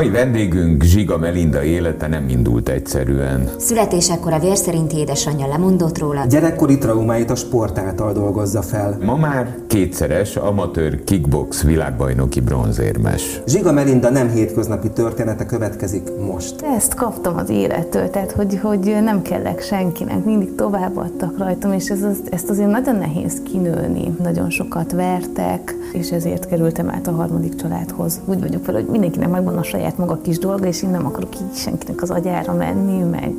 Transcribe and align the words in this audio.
Mai 0.00 0.10
vendégünk 0.10 0.82
Zsiga 0.82 1.18
Melinda 1.18 1.62
élete 1.62 2.06
nem 2.06 2.28
indult 2.28 2.68
egyszerűen. 2.68 3.48
Születésekor 3.58 4.32
a 4.32 4.38
vér 4.38 4.56
szerinti 4.56 4.96
édesanyja 4.96 5.46
lemondott 5.46 5.98
róla. 5.98 6.24
Gyerekkori 6.24 6.78
traumáit 6.78 7.30
a 7.30 7.34
sport 7.34 7.78
által 7.78 8.12
dolgozza 8.12 8.62
fel. 8.62 8.98
Ma 9.04 9.16
már 9.16 9.56
kétszeres 9.66 10.36
amatőr 10.36 11.04
kickbox 11.04 11.62
világbajnoki 11.62 12.40
bronzérmes. 12.40 13.40
Zsiga 13.46 13.72
Melinda 13.72 14.10
nem 14.10 14.30
hétköznapi 14.30 14.90
története 14.90 15.46
következik 15.46 16.08
most. 16.26 16.54
Ezt 16.76 16.94
kaptam 16.94 17.36
az 17.36 17.48
élettől, 17.48 18.10
tehát 18.10 18.32
hogy, 18.32 18.58
hogy 18.62 18.96
nem 19.02 19.22
kellek 19.22 19.62
senkinek, 19.62 20.24
mindig 20.24 20.54
továbbadtak 20.54 21.38
rajtam, 21.38 21.72
és 21.72 21.88
ez 21.88 22.02
az, 22.02 22.18
ezt 22.30 22.50
azért 22.50 22.70
nagyon 22.70 22.96
nehéz 22.96 23.42
kinőni. 23.52 24.14
Nagyon 24.22 24.50
sokat 24.50 24.92
vertek, 24.92 25.74
és 25.92 26.10
ezért 26.10 26.48
kerültem 26.48 26.90
át 26.90 27.06
a 27.06 27.10
harmadik 27.10 27.54
családhoz. 27.54 28.20
Úgy 28.24 28.40
vagyok 28.40 28.64
fel, 28.64 28.74
hogy 28.74 28.86
mindenkinek 28.86 29.30
megvan 29.30 29.56
a 29.56 29.62
saját 29.62 29.88
maga 29.96 30.20
kis 30.20 30.38
dolga, 30.38 30.66
és 30.66 30.82
én 30.82 30.90
nem 30.90 31.06
akarok 31.06 31.34
így 31.34 31.54
senkinek 31.54 32.02
az 32.02 32.10
agyára 32.10 32.52
menni, 32.52 33.02
meg 33.02 33.32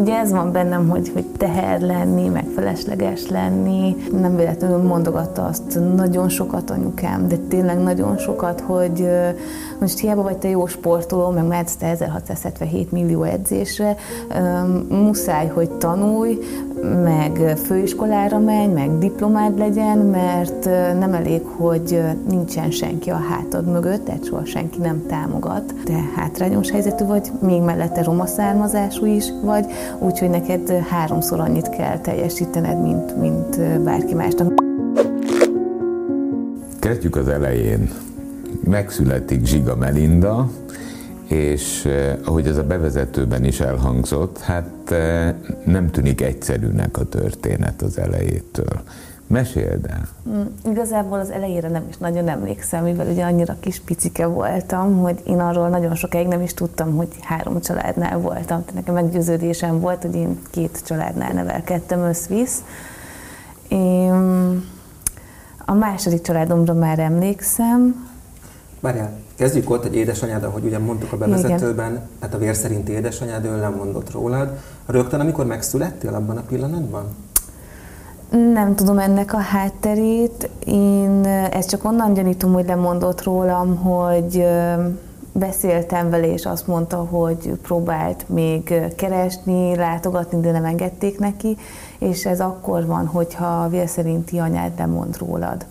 ugye 0.00 0.18
ez 0.18 0.30
van 0.30 0.52
bennem, 0.52 0.88
hogy, 0.88 1.10
hogy 1.14 1.24
teher 1.36 1.80
lenni, 1.80 2.28
meg 2.28 2.44
felesleges 2.54 3.28
lenni. 3.28 3.96
Nem 4.20 4.36
véletlenül 4.36 4.82
mondogatta 4.82 5.44
azt 5.44 5.78
nagyon 5.96 6.28
sokat 6.28 6.70
anyukám, 6.70 7.28
de 7.28 7.36
tényleg 7.36 7.82
nagyon 7.82 8.18
sokat, 8.18 8.60
hogy 8.60 9.08
most 9.80 9.98
hiába 9.98 10.22
vagy 10.22 10.36
te 10.36 10.48
jó 10.48 10.66
sportoló, 10.66 11.30
meg 11.30 11.46
mehetsz 11.46 11.74
te 11.74 11.86
1677 11.86 12.92
millió 12.92 13.22
edzésre, 13.22 13.96
muszáj, 14.88 15.46
hogy 15.46 15.70
tanulj, 15.70 16.38
meg 17.02 17.56
főiskolára 17.64 18.38
menj, 18.38 18.72
meg 18.72 18.98
diplomád 18.98 19.58
legyen, 19.58 19.98
mert 19.98 20.64
nem 20.98 21.14
elég, 21.14 21.42
hogy 21.56 22.00
nincsen 22.28 22.70
senki 22.70 23.10
a 23.10 23.20
hátad 23.30 23.66
mögött, 23.66 24.04
tehát 24.04 24.24
soha 24.24 24.44
senki 24.44 24.78
nem 24.80 25.06
támogat. 25.06 25.74
Te 25.92 26.04
hátrányos 26.14 26.70
helyzetű 26.70 27.04
vagy, 27.04 27.30
még 27.40 27.60
mellette 27.62 28.02
roma 28.02 28.26
származású 28.26 29.06
is 29.06 29.24
vagy, 29.42 29.66
úgyhogy 29.98 30.30
neked 30.30 30.70
háromszor 30.70 31.40
annyit 31.40 31.68
kell 31.68 31.98
teljesítened, 31.98 32.82
mint, 32.82 33.16
mint 33.16 33.82
bárki 33.82 34.14
másnak. 34.14 34.52
Kezdjük 36.78 37.16
az 37.16 37.28
elején. 37.28 37.90
Megszületik 38.64 39.46
Zsiga 39.46 39.76
Melinda, 39.76 40.50
és 41.28 41.84
eh, 41.84 42.16
ahogy 42.24 42.46
ez 42.46 42.56
a 42.56 42.64
bevezetőben 42.64 43.44
is 43.44 43.60
elhangzott, 43.60 44.38
hát 44.38 44.90
eh, 44.90 45.34
nem 45.64 45.90
tűnik 45.90 46.20
egyszerűnek 46.20 46.98
a 46.98 47.04
történet 47.04 47.82
az 47.82 47.98
elejétől. 47.98 48.82
Meséld 49.32 49.86
el. 49.86 50.08
Mm, 50.28 50.42
igazából 50.64 51.18
az 51.18 51.30
elejére 51.30 51.68
nem 51.68 51.84
is 51.88 51.96
nagyon 51.96 52.28
emlékszem, 52.28 52.84
mivel 52.84 53.06
ugye 53.06 53.24
annyira 53.24 53.56
kis 53.60 53.80
picike 53.80 54.26
voltam, 54.26 54.98
hogy 54.98 55.20
én 55.24 55.40
arról 55.40 55.68
nagyon 55.68 55.94
sokáig 55.94 56.26
nem 56.26 56.40
is 56.40 56.54
tudtam, 56.54 56.96
hogy 56.96 57.08
három 57.20 57.60
családnál 57.60 58.18
voltam. 58.18 58.44
Tehát 58.46 58.74
nekem 58.74 58.94
meggyőződésem 58.94 59.80
volt, 59.80 60.02
hogy 60.02 60.14
én 60.14 60.38
két 60.50 60.80
családnál 60.84 61.32
nevelkedtem 61.32 62.00
összvisz. 62.00 62.62
Én 63.68 64.64
a 65.64 65.72
második 65.72 66.20
családomra 66.20 66.74
már 66.74 66.98
emlékszem. 66.98 68.08
Várjál, 68.80 69.12
kezdjük 69.34 69.70
ott 69.70 69.84
egy 69.84 69.94
édesanyád, 69.94 70.44
ahogy 70.44 70.64
ugye 70.64 70.78
mondtuk 70.78 71.12
a 71.12 71.16
bevezetőben, 71.16 71.90
Igen. 71.90 72.08
tehát 72.18 72.34
a 72.34 72.38
vér 72.38 72.54
szerint 72.54 72.88
édesanyád, 72.88 73.44
ő 73.44 73.60
lemondott 73.60 74.10
rólad. 74.10 74.58
Rögtön, 74.86 75.20
amikor 75.20 75.46
megszülettél 75.46 76.14
abban 76.14 76.36
a 76.36 76.42
pillanatban? 76.42 77.04
Nem 78.32 78.74
tudom 78.74 78.98
ennek 78.98 79.32
a 79.32 79.38
hátterét. 79.38 80.50
Én 80.66 81.24
ezt 81.50 81.68
csak 81.68 81.84
onnan 81.84 82.14
gyanítom, 82.14 82.52
hogy 82.52 82.66
lemondott 82.66 83.22
rólam, 83.22 83.76
hogy 83.76 84.46
beszéltem 85.32 86.10
vele, 86.10 86.32
és 86.32 86.46
azt 86.46 86.66
mondta, 86.66 86.96
hogy 86.96 87.58
próbált 87.62 88.28
még 88.28 88.74
keresni, 88.96 89.76
látogatni, 89.76 90.40
de 90.40 90.50
nem 90.50 90.64
engedték 90.64 91.18
neki, 91.18 91.56
és 91.98 92.26
ez 92.26 92.40
akkor 92.40 92.86
van, 92.86 93.06
hogyha 93.06 93.46
a 93.46 93.68
vérszerinti 93.68 94.38
anyád 94.38 94.72
lemond 94.78 95.18
rólad. 95.18 95.66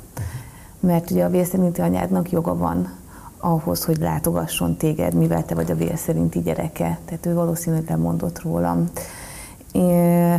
Mert 0.80 1.12
ugye 1.12 1.24
a 1.24 1.30
vérszerinti 1.30 1.82
anyádnak 1.82 2.32
joga 2.32 2.58
van 2.58 2.94
ahhoz, 3.38 3.84
hogy 3.84 3.98
látogasson 3.98 4.78
téged, 4.78 5.14
mivel 5.14 5.46
te 5.46 5.56
vagy 5.56 5.72
a 5.72 5.76
vérszerinti 5.76 6.42
gyereke. 6.42 7.00
Tehát 7.06 7.26
ő 7.26 7.34
valószínűleg 7.34 7.90
lemondott 7.90 8.42
rólam. 8.42 8.90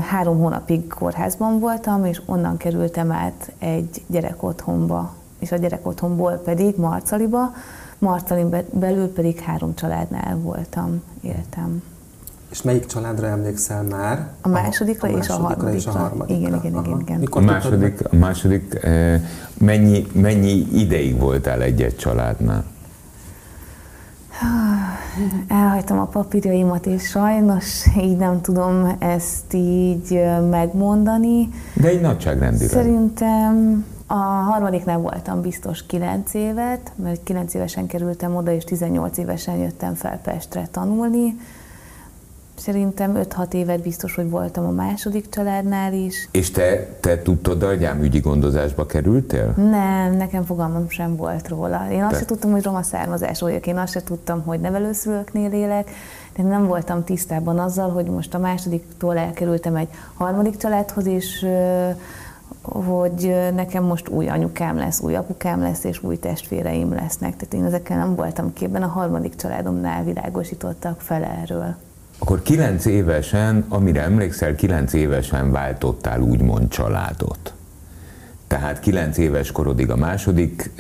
Három 0.09 0.39
hónapig 0.39 0.89
kórházban 0.89 1.59
voltam, 1.59 2.05
és 2.05 2.21
onnan 2.27 2.57
kerültem 2.57 3.13
át 3.13 3.53
egy 3.59 4.03
gyerekotthonba, 4.07 5.15
és 5.39 5.53
a 5.53 5.57
gyerekotthonból 5.57 6.33
pedig 6.33 6.77
Marcaliba, 6.77 7.53
Marcalin 7.99 8.57
belül 8.73 9.13
pedig 9.13 9.41
három 9.41 9.75
családnál 9.75 10.37
voltam, 10.37 11.03
éltem. 11.21 11.83
És 12.51 12.63
melyik 12.63 12.87
családra 12.87 13.27
emlékszel 13.27 13.83
már? 13.83 14.29
A 14.41 14.49
másodikra, 14.49 15.09
a, 15.09 15.13
a 15.13 15.17
és 15.17 15.29
a 15.29 15.33
harmadikra. 15.33 15.73
És 15.73 15.87
a 15.87 15.91
harmadikra. 15.91 16.35
Igen, 16.35 16.55
igen, 16.65 16.85
igen. 16.85 17.01
igen. 17.01 17.19
Mikor 17.19 17.43
a 17.43 17.45
második, 17.45 18.01
a 18.11 18.17
második 18.17 18.79
eh, 18.83 19.23
mennyi, 19.59 20.07
mennyi 20.13 20.67
ideig 20.73 21.19
voltál 21.19 21.63
egy-egy 21.63 21.97
családnál? 21.97 22.65
Elhagytam 25.49 25.99
a 25.99 26.05
papírjaimat, 26.05 26.87
és 26.87 27.09
sajnos 27.09 27.87
így 28.01 28.17
nem 28.17 28.41
tudom 28.41 28.97
ezt 28.99 29.55
így 29.55 30.23
megmondani. 30.51 31.49
De 31.75 31.89
egy 31.89 32.01
nagyságrendileg. 32.01 32.69
Szerintem 32.69 33.85
a 34.07 34.15
harmadiknál 34.15 34.99
voltam 34.99 35.41
biztos 35.41 35.87
9 35.87 36.35
évet, 36.35 36.93
mert 36.97 37.23
9 37.23 37.55
évesen 37.55 37.87
kerültem 37.87 38.37
oda, 38.37 38.53
és 38.53 38.65
18 38.65 39.19
évesen 39.19 39.57
jöttem 39.57 39.95
fel 39.95 40.21
Pestre 40.23 40.69
tanulni. 40.71 41.37
Szerintem 42.65 43.13
5-6 43.15 43.53
évet 43.53 43.83
biztos, 43.83 44.15
hogy 44.15 44.31
voltam 44.31 44.67
a 44.67 44.71
második 44.71 45.29
családnál 45.29 45.93
is. 45.93 46.29
És 46.31 46.51
te, 46.51 46.87
te 47.01 47.23
tudtad, 47.23 47.63
hogy 47.63 47.79
gyámügyi 47.79 48.21
gondozásba 48.21 48.87
kerültél? 48.87 49.55
Nem, 49.57 50.17
nekem 50.17 50.45
fogalmam 50.45 50.89
sem 50.89 51.17
volt 51.17 51.49
róla. 51.49 51.87
Én 51.91 51.99
te. 51.99 52.07
azt 52.07 52.17
sem 52.17 52.27
tudtam, 52.27 52.51
hogy 52.51 52.63
roma 52.63 52.83
származás 52.83 53.41
vagyok, 53.41 53.67
én 53.67 53.77
azt 53.77 53.93
sem 53.93 54.03
tudtam, 54.05 54.43
hogy 54.43 54.61
nevelőszülőknél 54.61 55.53
élek, 55.53 55.91
de 56.37 56.43
nem 56.43 56.67
voltam 56.67 57.05
tisztában 57.05 57.59
azzal, 57.59 57.91
hogy 57.91 58.07
most 58.07 58.35
a 58.35 58.39
másodiktól 58.39 59.17
elkerültem 59.17 59.77
egy 59.77 59.89
harmadik 60.15 60.57
családhoz, 60.57 61.07
és 61.07 61.47
hogy 62.63 63.35
nekem 63.55 63.85
most 63.85 64.09
új 64.09 64.29
anyukám 64.29 64.77
lesz, 64.77 65.01
új 65.01 65.15
apukám 65.15 65.61
lesz, 65.61 65.85
és 65.85 66.03
új 66.03 66.19
testvéreim 66.19 66.93
lesznek. 66.93 67.37
Tehát 67.37 67.55
én 67.55 67.65
ezekkel 67.65 67.97
nem 67.97 68.15
voltam 68.15 68.53
képben, 68.53 68.83
a 68.83 68.87
harmadik 68.87 69.37
családomnál 69.37 70.05
világosítottak 70.05 71.01
fel 71.01 71.25
erről. 71.25 71.77
Akkor 72.23 72.43
kilenc 72.43 72.85
évesen, 72.85 73.65
amire 73.69 74.03
emlékszel, 74.03 74.55
kilenc 74.55 74.93
évesen 74.93 75.51
váltottál 75.51 76.21
úgymond 76.21 76.69
családot. 76.69 77.55
Tehát 78.47 78.81
kilenc 78.81 79.19
éves 79.19 79.53
korodig 79.53 79.91
a 79.91 79.97
második 79.97 80.71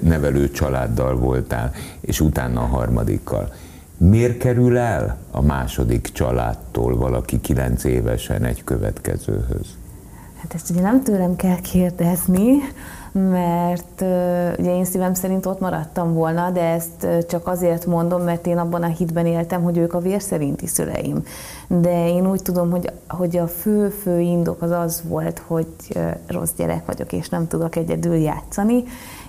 nevelő 0.00 0.50
családdal 0.50 1.16
voltál, 1.16 1.72
és 2.00 2.20
utána 2.20 2.60
a 2.60 2.66
harmadikkal. 2.66 3.52
Miért 3.96 4.38
kerül 4.38 4.78
el 4.78 5.18
a 5.30 5.42
második 5.42 6.12
családtól 6.12 6.96
valaki 6.96 7.40
kilenc 7.40 7.84
évesen 7.84 8.44
egy 8.44 8.64
következőhöz? 8.64 9.66
Hát 10.40 10.54
ezt 10.54 10.70
ugye 10.70 10.80
nem 10.80 11.02
tőlem 11.02 11.36
kell 11.36 11.60
kérdezni, 11.60 12.58
mert 13.16 14.00
ugye 14.58 14.74
én 14.76 14.84
szívem 14.84 15.14
szerint 15.14 15.46
ott 15.46 15.60
maradtam 15.60 16.14
volna, 16.14 16.50
de 16.50 16.62
ezt 16.62 17.06
csak 17.28 17.46
azért 17.46 17.86
mondom, 17.86 18.22
mert 18.22 18.46
én 18.46 18.58
abban 18.58 18.82
a 18.82 18.86
hitben 18.86 19.26
éltem, 19.26 19.62
hogy 19.62 19.76
ők 19.78 19.94
a 19.94 19.98
vér 19.98 20.22
szerinti 20.22 20.66
szüleim. 20.66 21.22
De 21.66 22.08
én 22.08 22.30
úgy 22.30 22.42
tudom, 22.42 22.70
hogy, 22.70 22.90
hogy 23.08 23.36
a 23.36 23.46
fő-fő 23.46 24.20
indok 24.20 24.62
az 24.62 24.70
az 24.70 25.02
volt, 25.08 25.42
hogy 25.46 25.66
rossz 26.26 26.52
gyerek 26.56 26.86
vagyok, 26.86 27.12
és 27.12 27.28
nem 27.28 27.46
tudok 27.46 27.76
egyedül 27.76 28.14
játszani, 28.14 28.84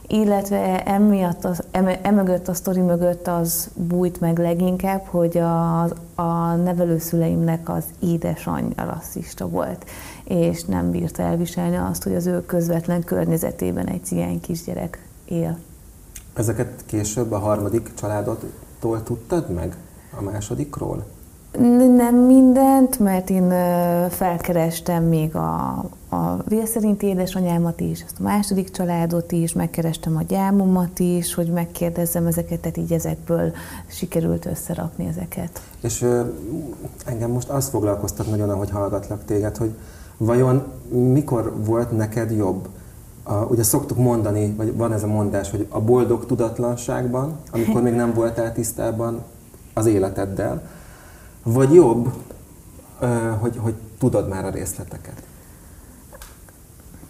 illetve 0.07 0.83
emiatt 0.83 1.45
az, 1.45 1.63
emögött 2.01 2.47
a 2.47 2.53
sztori 2.53 2.81
mögött 2.81 3.27
az 3.27 3.69
bújt 3.75 4.19
meg 4.19 4.39
leginkább, 4.39 5.05
hogy 5.05 5.37
a, 5.37 5.81
a 6.15 6.55
nevelőszüleimnek 6.55 7.69
az 7.69 7.83
édesanyja 7.99 8.85
rasszista 8.85 9.49
volt 9.49 9.85
és 10.27 10.63
nem 10.63 10.91
bírta 10.91 11.23
elviselni 11.23 11.75
azt, 11.75 12.03
hogy 12.03 12.15
az 12.15 12.25
ő 12.25 12.45
közvetlen 12.45 13.03
környezetében 13.03 13.87
egy 13.87 14.05
cigány 14.05 14.39
kisgyerek 14.39 15.07
él. 15.25 15.57
Ezeket 16.33 16.83
később 16.85 17.31
a 17.31 17.39
harmadik 17.39 17.93
családottól 17.93 19.03
tudtad 19.03 19.49
meg? 19.49 19.75
A 20.17 20.21
másodikról? 20.21 21.05
Nem 21.95 22.15
mindent, 22.15 22.99
mert 22.99 23.29
én 23.29 23.49
felkerestem 24.09 25.03
még 25.03 25.35
a, 25.35 25.85
a 26.09 26.37
vélszerinti 26.47 27.05
édesanyámat 27.05 27.79
is, 27.79 28.03
azt 28.03 28.19
a 28.19 28.23
második 28.23 28.71
családot 28.71 29.31
is, 29.31 29.53
megkerestem 29.53 30.17
a 30.17 30.23
gyámomat 30.27 30.99
is, 30.99 31.33
hogy 31.33 31.47
megkérdezzem 31.51 32.25
ezeket, 32.25 32.59
tehát 32.59 32.77
így 32.77 32.91
ezekből 32.91 33.51
sikerült 33.87 34.45
összerakni 34.45 35.07
ezeket. 35.07 35.61
És 35.81 36.01
ö, 36.01 36.21
engem 37.05 37.31
most 37.31 37.49
azt 37.49 37.69
foglalkoztat 37.69 38.29
nagyon, 38.29 38.49
ahogy 38.49 38.69
hallgatlak 38.69 39.25
téged, 39.25 39.57
hogy 39.57 39.75
Vajon 40.17 40.63
mikor 40.89 41.53
volt 41.65 41.91
neked 41.91 42.31
jobb? 42.31 42.67
A, 43.23 43.33
ugye 43.33 43.63
szoktuk 43.63 43.97
mondani, 43.97 44.53
vagy 44.57 44.75
van 44.77 44.93
ez 44.93 45.03
a 45.03 45.07
mondás, 45.07 45.49
hogy 45.49 45.67
a 45.69 45.81
boldog 45.81 46.25
tudatlanságban, 46.25 47.37
amikor 47.51 47.81
még 47.81 47.93
nem 47.93 48.13
voltál 48.13 48.53
tisztában 48.53 49.23
az 49.73 49.85
életeddel, 49.85 50.61
vagy 51.47 51.73
jobb, 51.73 52.13
hogy, 53.39 53.57
hogy 53.57 53.73
tudod 53.99 54.27
már 54.27 54.45
a 54.45 54.49
részleteket? 54.49 55.23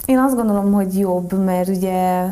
Én 0.05 0.17
azt 0.17 0.35
gondolom, 0.35 0.73
hogy 0.73 0.99
jobb, 0.99 1.43
mert 1.43 1.67
ugye 1.67 2.25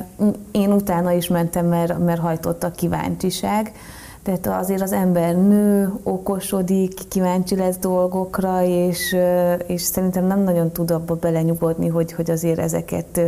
én 0.51 0.71
utána 0.71 1.11
is 1.11 1.27
mentem, 1.27 1.65
mert, 1.65 1.99
mert 1.99 2.19
hajtott 2.19 2.63
a 2.63 2.71
kíváncsiság. 2.71 3.71
Tehát 4.25 4.47
azért 4.47 4.81
az 4.81 4.91
ember 4.91 5.35
nő, 5.35 5.93
okosodik, 6.03 7.07
kíváncsi 7.07 7.55
lesz 7.55 7.77
dolgokra, 7.77 8.63
és, 8.63 9.15
és 9.65 9.81
szerintem 9.81 10.25
nem 10.25 10.43
nagyon 10.43 10.71
tud 10.71 10.91
abba 10.91 11.15
belenyugodni, 11.15 11.87
hogy, 11.87 12.11
hogy 12.11 12.31
azért 12.31 12.59
ezeket 12.59 13.21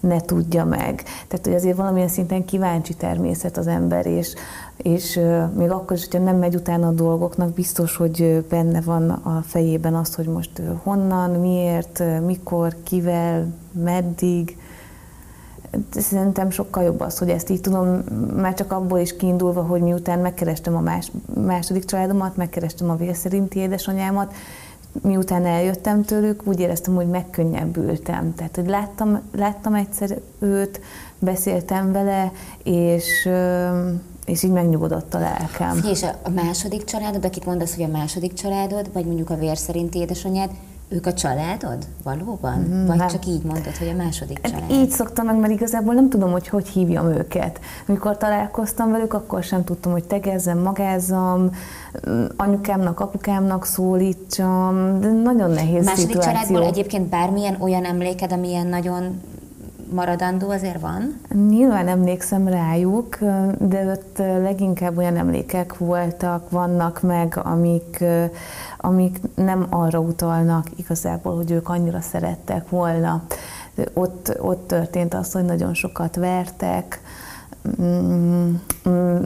ne 0.00 0.20
tudja 0.20 0.64
meg. 0.64 1.02
Tehát, 1.28 1.46
hogy 1.46 1.54
azért 1.54 1.76
valamilyen 1.76 2.08
szinten 2.08 2.44
kíváncsi 2.44 2.94
természet 2.94 3.56
az 3.56 3.66
ember, 3.66 4.06
és, 4.06 4.34
és 4.76 5.20
még 5.56 5.70
akkor 5.70 5.96
is, 5.96 6.04
hogyha 6.04 6.24
nem 6.24 6.36
megy 6.36 6.54
utána 6.54 6.86
a 6.86 6.92
dolgoknak, 6.92 7.52
biztos, 7.52 7.96
hogy 7.96 8.44
benne 8.48 8.80
van 8.80 9.10
a 9.10 9.42
fejében 9.46 9.94
az, 9.94 10.14
hogy 10.14 10.26
most 10.26 10.62
honnan, 10.82 11.30
miért, 11.30 12.02
mikor, 12.26 12.76
kivel, 12.82 13.46
meddig, 13.72 14.56
Szerintem 15.90 16.50
sokkal 16.50 16.82
jobb 16.82 17.00
az, 17.00 17.18
hogy 17.18 17.28
ezt 17.28 17.50
így 17.50 17.60
tudom, 17.60 17.86
már 18.36 18.54
csak 18.54 18.72
abból 18.72 18.98
is 18.98 19.16
kiindulva, 19.16 19.62
hogy 19.62 19.80
miután 19.80 20.18
megkerestem 20.18 20.76
a 20.76 20.80
más, 20.80 21.12
második 21.44 21.84
családomat, 21.84 22.36
megkerestem 22.36 22.90
a 22.90 22.96
vérszerinti 22.96 23.58
édesanyámat, 23.58 24.34
miután 25.02 25.46
eljöttem 25.46 26.04
tőlük, 26.04 26.42
úgy 26.44 26.60
éreztem, 26.60 26.94
hogy 26.94 27.06
megkönnyebbültem. 27.06 28.34
Tehát, 28.34 28.56
hogy 28.56 28.68
láttam, 28.68 29.20
láttam 29.36 29.74
egyszer 29.74 30.18
őt, 30.38 30.80
beszéltem 31.18 31.92
vele, 31.92 32.32
és, 32.62 33.28
és 34.24 34.42
így 34.42 34.52
megnyugodott 34.52 35.14
a 35.14 35.18
lelkem. 35.18 35.80
És 35.90 36.02
a 36.02 36.30
második 36.34 36.84
családod, 36.84 37.24
akit 37.24 37.46
mondasz, 37.46 37.74
hogy 37.74 37.84
a 37.84 37.96
második 37.96 38.32
családod, 38.32 38.92
vagy 38.92 39.04
mondjuk 39.04 39.30
a 39.30 39.36
vérszerinti 39.36 39.98
édesanyád, 39.98 40.50
ők 40.88 41.06
a 41.06 41.12
családod? 41.12 41.86
Valóban? 42.02 42.58
Mm, 42.58 42.86
Vagy 42.86 42.96
nem. 42.96 43.08
csak 43.08 43.26
így 43.26 43.42
mondtad, 43.42 43.76
hogy 43.76 43.88
a 43.88 43.96
második 43.96 44.38
hát 44.42 44.52
család? 44.52 44.70
Így 44.70 44.90
szoktam 44.90 45.26
meg, 45.26 45.36
mert 45.36 45.52
igazából 45.52 45.94
nem 45.94 46.08
tudom, 46.08 46.30
hogy 46.30 46.48
hogy 46.48 46.68
hívjam 46.68 47.06
őket. 47.06 47.60
Amikor 47.86 48.16
találkoztam 48.16 48.90
velük, 48.90 49.14
akkor 49.14 49.42
sem 49.42 49.64
tudtam, 49.64 49.92
hogy 49.92 50.04
tegezzem, 50.04 50.58
magázzam, 50.58 51.50
anyukámnak, 52.36 53.00
apukámnak 53.00 53.64
szólítsam, 53.66 55.00
de 55.00 55.10
nagyon 55.10 55.50
nehéz 55.50 55.84
Második 55.84 56.06
szituáció. 56.06 56.32
családból 56.32 56.62
egyébként 56.64 57.08
bármilyen 57.08 57.56
olyan 57.60 57.84
emléked, 57.84 58.32
amilyen 58.32 58.66
nagyon 58.66 59.20
maradandó 59.90 60.50
azért 60.50 60.80
van? 60.80 61.20
Nyilván 61.48 61.88
emlékszem 61.88 62.48
rájuk, 62.48 63.18
de 63.58 63.84
ott 63.86 64.18
leginkább 64.18 64.96
olyan 64.96 65.16
emlékek 65.16 65.76
voltak, 65.78 66.50
vannak 66.50 67.02
meg, 67.02 67.40
amik, 67.42 68.04
amik 68.76 69.20
nem 69.34 69.66
arra 69.70 69.98
utalnak 69.98 70.66
igazából, 70.76 71.36
hogy 71.36 71.50
ők 71.50 71.68
annyira 71.68 72.00
szerettek 72.00 72.68
volna. 72.68 73.22
Ott, 73.92 74.36
ott 74.40 74.66
történt 74.66 75.14
az, 75.14 75.32
hogy 75.32 75.44
nagyon 75.44 75.74
sokat 75.74 76.16
vertek, 76.16 77.00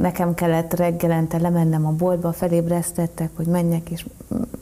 nekem 0.01 0.35
kellett 0.35 0.75
reggelente 0.75 1.39
lemennem 1.39 1.87
a 1.87 1.91
boltba, 1.91 2.33
felébresztettek, 2.33 3.31
hogy 3.37 3.47
menjek, 3.47 3.91
és 3.91 4.07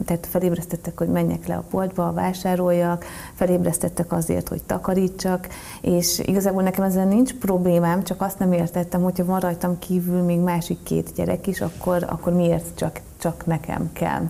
tehát 0.04 0.26
felébresztettek, 0.26 0.98
hogy 0.98 1.08
menjek 1.08 1.46
le 1.46 1.54
a 1.54 1.64
boltba, 1.70 2.12
vásároljak, 2.12 3.04
felébresztettek 3.34 4.12
azért, 4.12 4.48
hogy 4.48 4.62
takarítsak, 4.62 5.48
és 5.80 6.18
igazából 6.18 6.62
nekem 6.62 6.84
ezzel 6.84 7.06
nincs 7.06 7.34
problémám, 7.34 8.02
csak 8.04 8.20
azt 8.22 8.38
nem 8.38 8.52
értettem, 8.52 9.02
hogyha 9.02 9.24
van 9.24 9.40
rajtam 9.40 9.78
kívül 9.78 10.22
még 10.22 10.38
másik 10.38 10.82
két 10.82 11.12
gyerek 11.14 11.46
is, 11.46 11.60
akkor, 11.60 12.06
akkor 12.08 12.32
miért 12.32 12.66
csak, 12.74 13.00
csak 13.18 13.46
nekem 13.46 13.90
kell. 13.92 14.28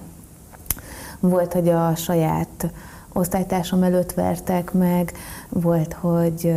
Volt, 1.21 1.53
hogy 1.53 1.69
a 1.69 1.95
saját 1.95 2.71
osztálytársam 3.13 3.83
előtt 3.83 4.13
vertek 4.13 4.73
meg, 4.73 5.13
volt, 5.49 5.93
hogy 5.93 6.55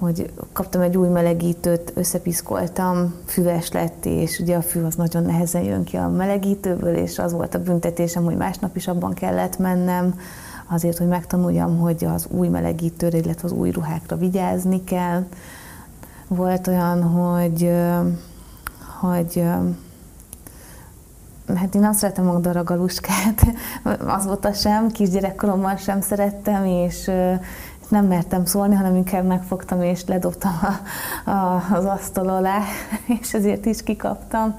hogy 0.00 0.32
kaptam 0.52 0.80
egy 0.80 0.96
új 0.96 1.08
melegítőt, 1.08 1.92
összepiszkoltam, 1.94 3.14
füves 3.26 3.72
lett, 3.72 4.04
és 4.04 4.38
ugye 4.38 4.56
a 4.56 4.62
fű 4.62 4.82
az 4.82 4.94
nagyon 4.94 5.22
nehezen 5.22 5.62
jön 5.62 5.84
ki 5.84 5.96
a 5.96 6.08
melegítőből, 6.08 6.94
és 6.94 7.18
az 7.18 7.32
volt 7.32 7.54
a 7.54 7.62
büntetésem, 7.62 8.24
hogy 8.24 8.36
másnap 8.36 8.76
is 8.76 8.88
abban 8.88 9.14
kellett 9.14 9.58
mennem, 9.58 10.14
azért, 10.66 10.98
hogy 10.98 11.06
megtanuljam, 11.06 11.78
hogy 11.78 12.04
az 12.04 12.26
új 12.30 12.48
melegítőre, 12.48 13.18
illetve 13.18 13.48
az 13.48 13.52
új 13.52 13.70
ruhákra 13.70 14.16
vigyázni 14.16 14.84
kell. 14.84 15.24
Volt 16.28 16.66
olyan, 16.66 17.02
hogy, 17.02 17.70
hogy 19.00 19.44
Hát 21.56 21.74
én 21.74 21.84
azt 21.84 21.98
szeretem 21.98 22.24
Magda 22.24 22.52
Ragaluskát, 22.52 23.46
azóta 24.18 24.52
sem, 24.52 24.88
kisgyerekkoromban 24.88 25.76
sem 25.76 26.00
szerettem, 26.00 26.64
és, 26.64 27.10
nem 27.90 28.06
mertem 28.06 28.44
szólni, 28.44 28.74
hanem 28.74 28.96
inkább 28.96 29.24
megfogtam 29.24 29.82
és 29.82 30.04
ledobtam 30.06 30.52
a, 31.24 31.30
a, 31.30 31.64
az 31.72 31.84
asztal 31.84 32.28
alá, 32.28 32.58
és 33.20 33.34
ezért 33.34 33.66
is 33.66 33.82
kikaptam. 33.82 34.58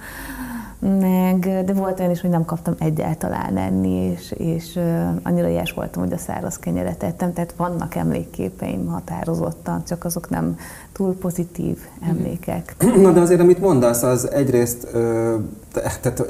Meg, 0.82 1.64
de 1.66 1.74
volt 1.74 2.00
olyan 2.00 2.12
is, 2.12 2.22
hogy 2.22 2.30
nem 2.30 2.46
kaptam 2.46 2.74
egyáltalán 2.80 3.58
enni, 3.58 3.90
és, 3.90 4.32
és 4.32 4.80
annyira 5.24 5.48
ilyes 5.48 5.72
voltam, 5.72 6.04
hogy 6.04 6.14
a 6.14 6.18
száraz 6.18 6.60
kenyeret 6.60 7.04
ettem, 7.04 7.34
tehát 7.34 7.54
vannak 7.58 7.96
emlékképeim 7.96 8.86
határozottan, 8.86 9.84
csak 9.86 10.06
azok 10.06 10.30
nem 10.30 10.58
túl 10.92 11.18
pozitív 11.18 11.78
emlékek. 12.10 12.76
Na 13.02 13.12
de 13.12 13.20
azért, 13.20 13.40
amit 13.40 13.60
mondasz, 13.60 14.04
az 14.04 14.32
egyrészt 14.32 14.88
ö, 14.94 15.36
tehát 15.74 16.24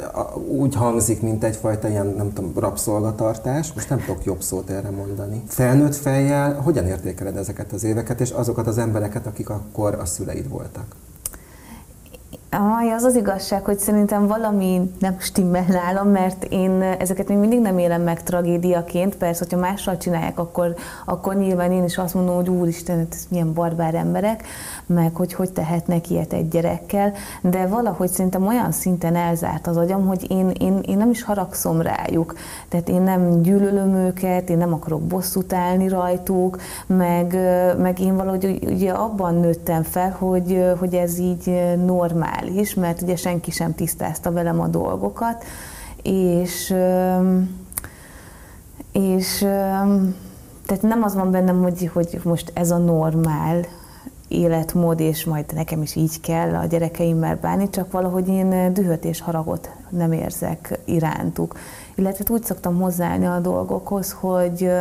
úgy 0.47 0.75
hangzik, 0.75 1.21
mint 1.21 1.43
egyfajta 1.43 1.87
ilyen, 1.87 2.13
nem 2.17 2.33
tudom, 2.33 2.51
rabszolgatartás, 2.55 3.73
most 3.73 3.89
nem 3.89 3.99
tudok 4.05 4.25
jobb 4.25 4.41
szót 4.41 4.69
erre 4.69 4.89
mondani. 4.89 5.43
Felnőtt 5.47 5.95
fejjel, 5.95 6.53
hogyan 6.53 6.87
értékeled 6.87 7.37
ezeket 7.37 7.71
az 7.71 7.83
éveket, 7.83 8.21
és 8.21 8.29
azokat 8.29 8.67
az 8.67 8.77
embereket, 8.77 9.27
akik 9.27 9.49
akkor 9.49 9.93
a 9.93 10.05
szüleid 10.05 10.49
voltak? 10.49 10.85
Aj, 12.53 12.91
az 12.91 13.03
az 13.03 13.15
igazság, 13.15 13.65
hogy 13.65 13.79
szerintem 13.79 14.27
valami 14.27 14.91
nem 14.99 15.15
stimmel 15.19 15.65
nálam, 15.67 16.07
mert 16.07 16.43
én 16.43 16.81
ezeket 16.81 17.27
még 17.27 17.37
mindig 17.37 17.59
nem 17.59 17.77
élem 17.77 18.01
meg 18.01 18.23
tragédiaként. 18.23 19.15
Persze, 19.15 19.43
hogyha 19.43 19.67
mással 19.67 19.97
csinálják, 19.97 20.39
akkor, 20.39 20.75
akkor 21.05 21.35
nyilván 21.35 21.71
én 21.71 21.83
is 21.83 21.97
azt 21.97 22.13
mondom, 22.13 22.35
hogy 22.35 22.49
úristen, 22.49 22.97
hát 22.97 23.07
ez 23.11 23.25
milyen 23.29 23.53
barbár 23.53 23.95
emberek, 23.95 24.43
meg 24.85 25.15
hogy 25.15 25.33
hogy 25.33 25.51
tehetnek 25.51 26.09
ilyet 26.09 26.33
egy 26.33 26.47
gyerekkel. 26.47 27.13
De 27.41 27.67
valahogy 27.67 28.09
szerintem 28.09 28.47
olyan 28.47 28.71
szinten 28.71 29.15
elzárt 29.15 29.67
az 29.67 29.77
agyam, 29.77 30.07
hogy 30.07 30.31
én, 30.31 30.49
én, 30.59 30.79
én 30.85 30.97
nem 30.97 31.09
is 31.09 31.23
haragszom 31.23 31.81
rájuk. 31.81 32.35
Tehát 32.69 32.89
én 32.89 33.01
nem 33.01 33.41
gyűlölöm 33.41 33.95
őket, 33.95 34.49
én 34.49 34.57
nem 34.57 34.73
akarok 34.73 35.01
bosszút 35.01 35.53
állni 35.53 35.87
rajtuk, 35.87 36.57
meg, 36.87 37.37
meg 37.77 37.99
én 37.99 38.15
valahogy 38.15 38.59
ugye 38.65 38.91
abban 38.91 39.35
nőttem 39.35 39.83
fel, 39.83 40.15
hogy, 40.19 40.63
hogy 40.79 40.93
ez 40.93 41.19
így 41.19 41.75
normál 41.85 42.39
is, 42.47 42.73
mert 42.73 43.01
ugye 43.01 43.15
senki 43.15 43.51
sem 43.51 43.75
tisztázta 43.75 44.31
velem 44.31 44.59
a 44.59 44.67
dolgokat, 44.67 45.43
és, 46.03 46.73
és 48.91 49.37
tehát 50.65 50.81
nem 50.81 51.03
az 51.03 51.15
van 51.15 51.31
bennem, 51.31 51.61
hogy, 51.61 51.89
hogy 51.93 52.19
most 52.23 52.51
ez 52.53 52.71
a 52.71 52.77
normál 52.77 53.65
életmód, 54.27 54.99
és 54.99 55.25
majd 55.25 55.45
nekem 55.53 55.81
is 55.81 55.95
így 55.95 56.21
kell 56.21 56.55
a 56.55 56.65
gyerekeimmel 56.65 57.37
bánni, 57.41 57.69
csak 57.69 57.91
valahogy 57.91 58.27
én 58.27 58.73
dühöt 58.73 59.05
és 59.05 59.21
haragot 59.21 59.69
nem 59.89 60.11
érzek 60.11 60.79
irántuk. 60.85 61.57
Illetve 61.95 62.23
úgy 62.27 62.43
szoktam 62.43 62.79
hozzáállni 62.79 63.25
a 63.25 63.39
dolgokhoz, 63.39 64.11
hogy, 64.11 64.71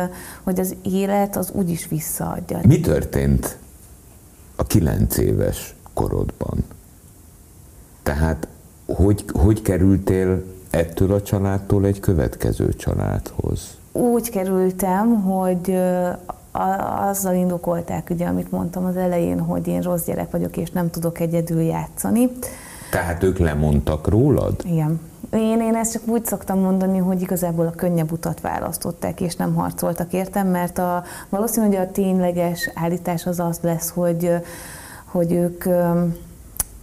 hogy 0.43 0.59
az 0.59 0.75
élet 0.83 1.35
az 1.35 1.51
úgyis 1.51 1.87
visszaadja. 1.87 2.59
Mi 2.63 2.79
történt 2.79 3.57
a 4.55 4.63
kilenc 4.63 5.17
éves 5.17 5.75
korodban? 5.93 6.63
Tehát 8.03 8.47
hogy, 8.85 9.25
hogy 9.33 9.61
kerültél 9.61 10.43
ettől 10.69 11.13
a 11.13 11.21
családtól 11.21 11.85
egy 11.85 11.99
következő 11.99 12.73
családhoz? 12.73 13.77
Úgy 13.91 14.29
kerültem, 14.29 15.21
hogy 15.21 15.79
azzal 16.99 17.35
indokolták, 17.35 18.07
ugye, 18.09 18.25
amit 18.25 18.51
mondtam 18.51 18.85
az 18.85 18.97
elején, 18.97 19.39
hogy 19.39 19.67
én 19.67 19.81
rossz 19.81 20.05
gyerek 20.05 20.31
vagyok, 20.31 20.57
és 20.57 20.71
nem 20.71 20.89
tudok 20.89 21.19
egyedül 21.19 21.61
játszani. 21.61 22.29
Tehát 22.91 23.23
ők 23.23 23.37
lemondtak 23.37 24.07
rólad? 24.07 24.55
Igen. 24.63 24.99
Én, 25.33 25.61
én 25.61 25.75
ezt 25.75 25.91
csak 25.91 26.01
úgy 26.05 26.25
szoktam 26.25 26.59
mondani, 26.59 26.97
hogy 26.97 27.21
igazából 27.21 27.65
a 27.65 27.71
könnyebb 27.71 28.11
utat 28.11 28.41
választották, 28.41 29.21
és 29.21 29.35
nem 29.35 29.55
harcoltak 29.55 30.13
értem, 30.13 30.47
mert 30.47 30.77
a, 30.77 31.03
valószínű, 31.29 31.65
hogy 31.65 31.75
a 31.75 31.91
tényleges 31.91 32.71
állítás 32.73 33.25
az 33.25 33.39
az 33.39 33.59
lesz, 33.61 33.89
hogy, 33.89 34.31
hogy 35.05 35.31
ők 35.31 35.65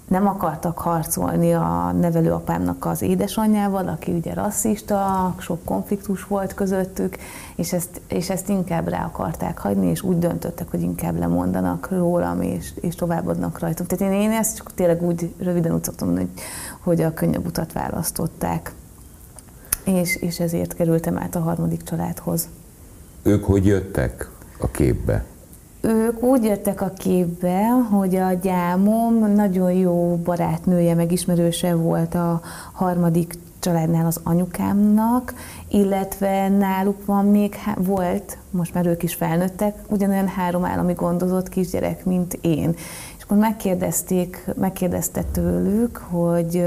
nem 0.08 0.26
akartak 0.26 0.78
harcolni 0.78 1.52
a 1.52 1.92
nevelőapámnak 2.00 2.84
az 2.84 3.02
édesanyjával, 3.02 3.88
aki 3.88 4.12
ugye 4.12 4.34
rasszista, 4.34 5.34
sok 5.38 5.64
konfliktus 5.64 6.24
volt 6.24 6.54
közöttük, 6.54 7.16
és 7.56 7.72
ezt, 7.72 8.00
és 8.08 8.30
ezt 8.30 8.48
inkább 8.48 8.88
rá 8.88 9.04
akarták 9.04 9.58
hagyni, 9.58 9.86
és 9.86 10.02
úgy 10.02 10.18
döntöttek, 10.18 10.70
hogy 10.70 10.80
inkább 10.80 11.18
lemondanak 11.18 11.88
rólam, 11.90 12.42
és, 12.42 12.72
és 12.80 12.94
továbbadnak 12.94 13.58
rajtam. 13.58 13.86
Tehát 13.86 14.14
én, 14.14 14.20
én 14.20 14.30
ezt 14.30 14.56
csak 14.56 14.74
tényleg 14.74 15.02
úgy 15.02 15.34
röviden 15.38 15.74
úgy 15.74 15.84
szoktam 15.84 16.06
mondani, 16.06 16.28
hogy, 16.34 16.42
hogy 16.82 17.02
a 17.02 17.14
könnyebb 17.14 17.46
utat 17.46 17.72
választották. 17.72 18.72
És, 19.84 20.16
és 20.16 20.40
ezért 20.40 20.74
kerültem 20.74 21.18
át 21.18 21.34
a 21.34 21.40
harmadik 21.40 21.82
családhoz. 21.82 22.48
Ők 23.22 23.44
hogy 23.44 23.66
jöttek 23.66 24.30
a 24.58 24.70
képbe? 24.70 25.24
Ők 25.80 26.22
úgy 26.22 26.44
jöttek 26.44 26.80
a 26.80 26.92
képbe, 26.96 27.68
hogy 27.90 28.16
a 28.16 28.32
gyámom 28.32 29.32
nagyon 29.32 29.72
jó 29.72 30.16
barátnője, 30.24 30.94
megismerőse 30.94 31.74
volt 31.74 32.14
a 32.14 32.40
harmadik 32.72 33.38
családnál 33.58 34.06
az 34.06 34.20
anyukámnak, 34.22 35.34
illetve 35.68 36.48
náluk 36.48 37.04
van 37.04 37.26
még, 37.26 37.54
volt, 37.76 38.38
most 38.50 38.74
már 38.74 38.86
ők 38.86 39.02
is 39.02 39.14
felnőttek, 39.14 39.74
ugyanolyan 39.88 40.28
három 40.28 40.64
állami 40.64 40.92
gondozott 40.92 41.48
kisgyerek, 41.48 42.04
mint 42.04 42.38
én. 42.40 42.74
És 43.16 43.22
akkor 43.22 43.36
megkérdezték, 43.36 44.44
megkérdezte 44.54 45.22
tőlük, 45.32 45.96
hogy 45.96 46.64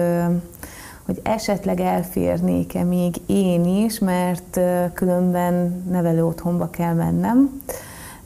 hogy 1.06 1.20
esetleg 1.24 1.80
elférnék-e 1.80 2.84
még 2.84 3.16
én 3.26 3.66
is, 3.66 4.00
mert 4.00 4.60
különben 4.94 5.84
nevelő 5.90 6.26
otthonba 6.26 6.70
kell 6.70 6.94
mennem. 6.94 7.62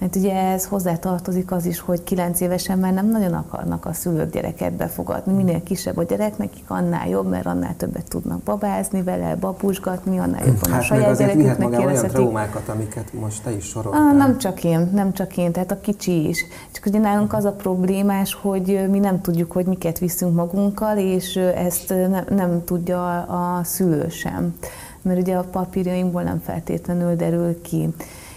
Mert 0.05 0.17
ugye 0.17 0.33
ez 0.33 0.65
hozzátartozik 0.65 1.51
az 1.51 1.65
is, 1.65 1.79
hogy 1.79 2.03
kilenc 2.03 2.39
évesen 2.41 2.79
már 2.79 2.93
nem 2.93 3.09
nagyon 3.09 3.33
akarnak 3.33 3.85
a 3.85 3.93
szülők 3.93 4.31
gyereket 4.31 4.73
befogadni. 4.73 5.33
Minél 5.33 5.63
kisebb 5.63 5.97
a 5.97 6.03
gyerek, 6.03 6.37
nekik 6.37 6.63
annál 6.67 7.07
jobb, 7.09 7.29
mert 7.29 7.45
annál 7.45 7.75
többet 7.77 8.09
tudnak 8.09 8.43
babázni 8.43 9.01
vele, 9.03 9.35
babusgatni, 9.35 10.17
annál 10.19 10.45
jobban 10.45 10.71
hát 10.71 10.81
a 10.81 10.83
saját 10.83 11.17
gyereküknek 11.17 11.79
olyan 11.79 12.07
traumákat, 12.07 12.69
amiket 12.69 13.13
most 13.13 13.43
te 13.43 13.51
is 13.51 13.65
soroltál. 13.65 14.07
Ah, 14.07 14.17
nem 14.17 14.37
csak 14.37 14.63
én, 14.63 14.89
nem 14.93 15.13
csak 15.13 15.37
én, 15.37 15.51
tehát 15.51 15.71
a 15.71 15.81
kicsi 15.81 16.27
is. 16.27 16.45
Csak 16.71 16.85
ugye 16.85 16.99
nálunk 16.99 17.33
az 17.33 17.45
a 17.45 17.51
problémás, 17.51 18.33
hogy 18.33 18.85
mi 18.89 18.99
nem 18.99 19.21
tudjuk, 19.21 19.51
hogy 19.51 19.65
miket 19.65 19.99
viszünk 19.99 20.35
magunkkal, 20.35 20.97
és 20.97 21.35
ezt 21.35 21.89
nem, 21.89 22.25
nem 22.29 22.63
tudja 22.63 23.21
a 23.21 23.63
szülő 23.63 24.09
sem. 24.09 24.55
Mert 25.01 25.19
ugye 25.19 25.35
a 25.35 25.43
papírjainkból 25.43 26.23
nem 26.23 26.41
feltétlenül 26.45 27.15
derül 27.15 27.61
ki. 27.61 27.89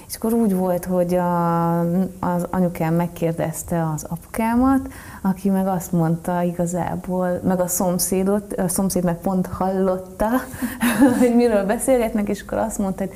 És 0.09 0.15
akkor 0.15 0.33
úgy 0.33 0.55
volt, 0.55 0.85
hogy 0.85 1.15
a, 1.15 1.81
az 2.21 2.47
anyukám 2.51 2.95
megkérdezte 2.95 3.91
az 3.95 4.05
apukámat, 4.09 4.89
aki 5.23 5.51
meg 5.51 5.67
azt 5.67 5.93
mondta 5.93 6.43
igazából, 6.43 7.41
meg 7.45 7.61
a 7.61 7.67
szomszédot, 7.67 8.53
a 8.53 8.69
szomszéd 8.69 9.05
meg 9.05 9.21
pont 9.21 9.47
hallotta, 9.47 10.29
hogy 11.19 11.35
miről 11.37 11.65
beszélgetnek, 11.65 12.29
és 12.29 12.43
akkor 12.43 12.59
azt 12.59 12.79
mondta, 12.79 13.05
hogy 13.05 13.15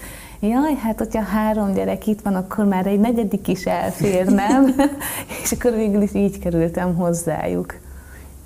jaj, 0.50 0.74
hát 0.74 0.98
hogyha 0.98 1.22
három 1.22 1.72
gyerek 1.72 2.06
itt 2.06 2.20
van, 2.20 2.34
akkor 2.34 2.64
már 2.64 2.86
egy 2.86 3.00
negyedik 3.00 3.48
is 3.48 3.64
elfér, 3.64 4.26
nem? 4.26 4.74
és 5.42 5.52
akkor 5.52 5.72
végül 5.74 6.02
is 6.02 6.14
így 6.14 6.38
kerültem 6.38 6.94
hozzájuk. 6.94 7.74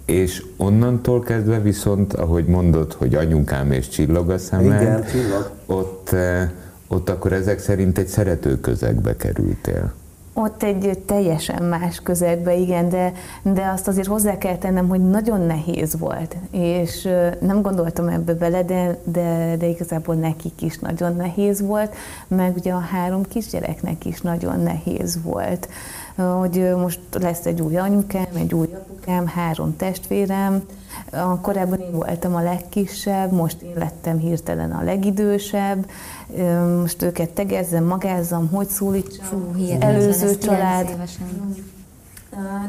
És 0.05 0.45
onnantól 0.57 1.21
kezdve 1.21 1.61
viszont, 1.61 2.13
ahogy 2.13 2.45
mondod, 2.45 2.93
hogy 2.93 3.15
anyukám 3.15 3.73
és 3.73 3.89
csillog 3.89 4.31
a 4.31 4.39
szemed, 4.39 4.81
Igen, 4.81 5.05
csillog. 5.05 5.51
ott 5.67 6.11
eh, 6.13 6.51
ott 6.89 7.09
akkor 7.09 7.33
ezek 7.33 7.59
szerint 7.59 7.99
egy 7.99 8.07
szerető 8.07 8.61
közegbe 8.61 9.17
kerültél. 9.17 9.93
Ott 10.39 10.63
egy 10.63 10.99
teljesen 11.07 11.63
más 11.63 12.01
közegbe, 12.03 12.55
igen, 12.55 12.89
de, 12.89 13.13
de 13.43 13.67
azt 13.67 13.89
azért 13.89 14.07
hozzá 14.07 14.39
kell 14.39 14.57
tennem, 14.57 14.89
hogy 14.89 15.09
nagyon 15.09 15.41
nehéz 15.41 15.99
volt, 15.99 16.37
és 16.51 17.09
nem 17.41 17.63
gondoltam 17.63 18.09
ebbe 18.09 18.35
bele, 18.35 18.63
de, 18.63 18.99
de, 19.05 19.57
de 19.59 19.67
igazából 19.67 20.15
nekik 20.15 20.63
is 20.63 20.79
nagyon 20.79 21.17
nehéz 21.17 21.61
volt, 21.61 21.95
meg 22.29 22.57
ugye 22.57 22.73
a 22.73 22.79
három 22.79 23.23
kisgyereknek 23.23 24.05
is 24.05 24.21
nagyon 24.21 24.61
nehéz 24.61 25.19
volt, 25.23 25.69
hogy 26.17 26.75
most 26.77 27.01
lesz 27.13 27.47
egy 27.47 27.61
új 27.61 27.77
anyukám, 27.77 28.27
egy 28.35 28.55
új 28.55 28.69
apukám, 28.75 29.27
három 29.27 29.77
testvérem, 29.77 30.63
korábban 31.41 31.81
én 31.81 31.93
voltam 31.93 32.35
a 32.35 32.43
legkisebb, 32.43 33.33
most 33.33 33.63
én 33.63 33.73
lettem 33.75 34.19
hirtelen 34.19 34.73
a 34.73 34.83
legidősebb, 34.83 35.91
most 36.81 37.03
őket 37.03 37.31
tegezzem, 37.31 37.85
magázzam, 37.85 38.49
hogy 38.49 38.69
szólítsam, 38.69 39.25
Fú, 39.25 39.63
előző 39.81 40.39
család. 40.39 40.97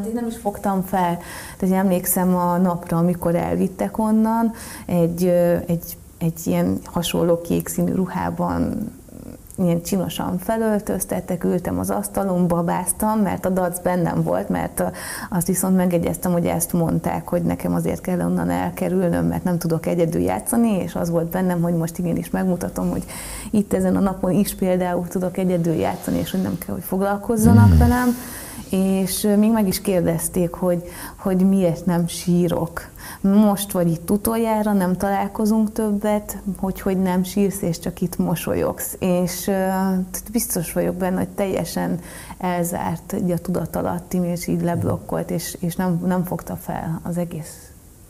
De 0.02 0.08
én 0.08 0.14
nem 0.14 0.28
is 0.28 0.38
fogtam 0.38 0.82
fel. 0.82 1.20
Tehát 1.58 1.76
emlékszem 1.76 2.36
a 2.36 2.58
napra, 2.58 2.98
amikor 2.98 3.36
elvittek 3.36 3.98
onnan, 3.98 4.54
egy, 4.86 5.26
egy, 5.66 5.98
egy 6.18 6.40
ilyen 6.44 6.80
hasonló 6.84 7.42
kék 7.42 7.68
színű 7.68 7.94
ruhában 7.94 8.92
ilyen 9.58 9.82
csinosan 9.82 10.38
felöltöztettek, 10.38 11.44
ültem 11.44 11.80
az 11.80 11.90
asztalon, 11.90 12.48
babáztam, 12.48 13.20
mert 13.20 13.46
a 13.46 13.50
dac 13.50 13.80
bennem 13.80 14.24
volt, 14.24 14.50
mert 14.50 14.84
azt 15.30 15.48
viszont 15.48 15.76
megegyeztem, 15.76 16.32
hogy 16.32 16.46
ezt 16.46 16.74
mondták, 16.74 17.28
hogy 17.28 17.42
nekem 17.42 17.74
azért 17.74 18.02
kell 18.02 18.20
onnan 18.20 18.50
elkerülnöm, 18.50 19.26
mert 19.26 19.44
nem 19.44 19.58
tudok 19.58 19.86
egyedül 19.86 20.22
játszani, 20.22 20.72
és 20.72 20.96
az 20.96 21.10
volt 21.10 21.28
bennem, 21.28 21.62
hogy 21.62 21.74
most 21.74 21.98
igenis 21.98 22.30
megmutatom, 22.30 22.90
hogy 22.90 23.04
itt 23.52 23.74
ezen 23.74 23.96
a 23.96 24.00
napon 24.00 24.32
is 24.32 24.56
például 24.56 25.08
tudok 25.08 25.38
egyedül 25.38 25.74
játszani, 25.74 26.18
és 26.18 26.32
hogy 26.32 26.42
nem 26.42 26.58
kell, 26.58 26.74
hogy 26.74 26.84
foglalkozzanak 26.84 27.74
mm. 27.74 27.78
És 28.70 29.28
még 29.38 29.52
meg 29.52 29.68
is 29.68 29.82
kérdezték, 29.82 30.54
hogy, 30.54 30.84
hogy 31.16 31.50
miért 31.50 31.86
nem 31.86 32.08
sírok. 32.08 32.90
Most 33.22 33.72
vagy 33.72 33.92
itt 33.92 34.12
utoljára, 34.12 34.74
nem 34.74 34.98
találkozunk 34.98 35.72
többet, 35.72 36.38
hogy 36.58 36.82
hogy 36.82 37.02
nem 37.02 37.24
sírsz, 37.24 37.62
és 37.62 37.80
csak 37.80 38.02
itt 38.02 38.18
mosolyogsz. 38.18 38.96
És 39.00 39.52
biztos 40.32 40.74
vagyok 40.74 40.96
benne, 40.96 41.18
hogy 41.18 41.30
teljesen 41.30 42.00
elzárt 42.38 43.16
a 43.30 43.38
tudatalattim, 43.38 44.24
és 44.24 44.48
így 44.48 44.62
leblokkolt, 44.62 45.30
és, 45.30 45.58
és 45.60 45.76
nem, 45.76 46.02
nem 46.06 46.24
fogta 46.24 46.56
fel 46.56 47.00
az 47.04 47.18
egész 47.18 47.67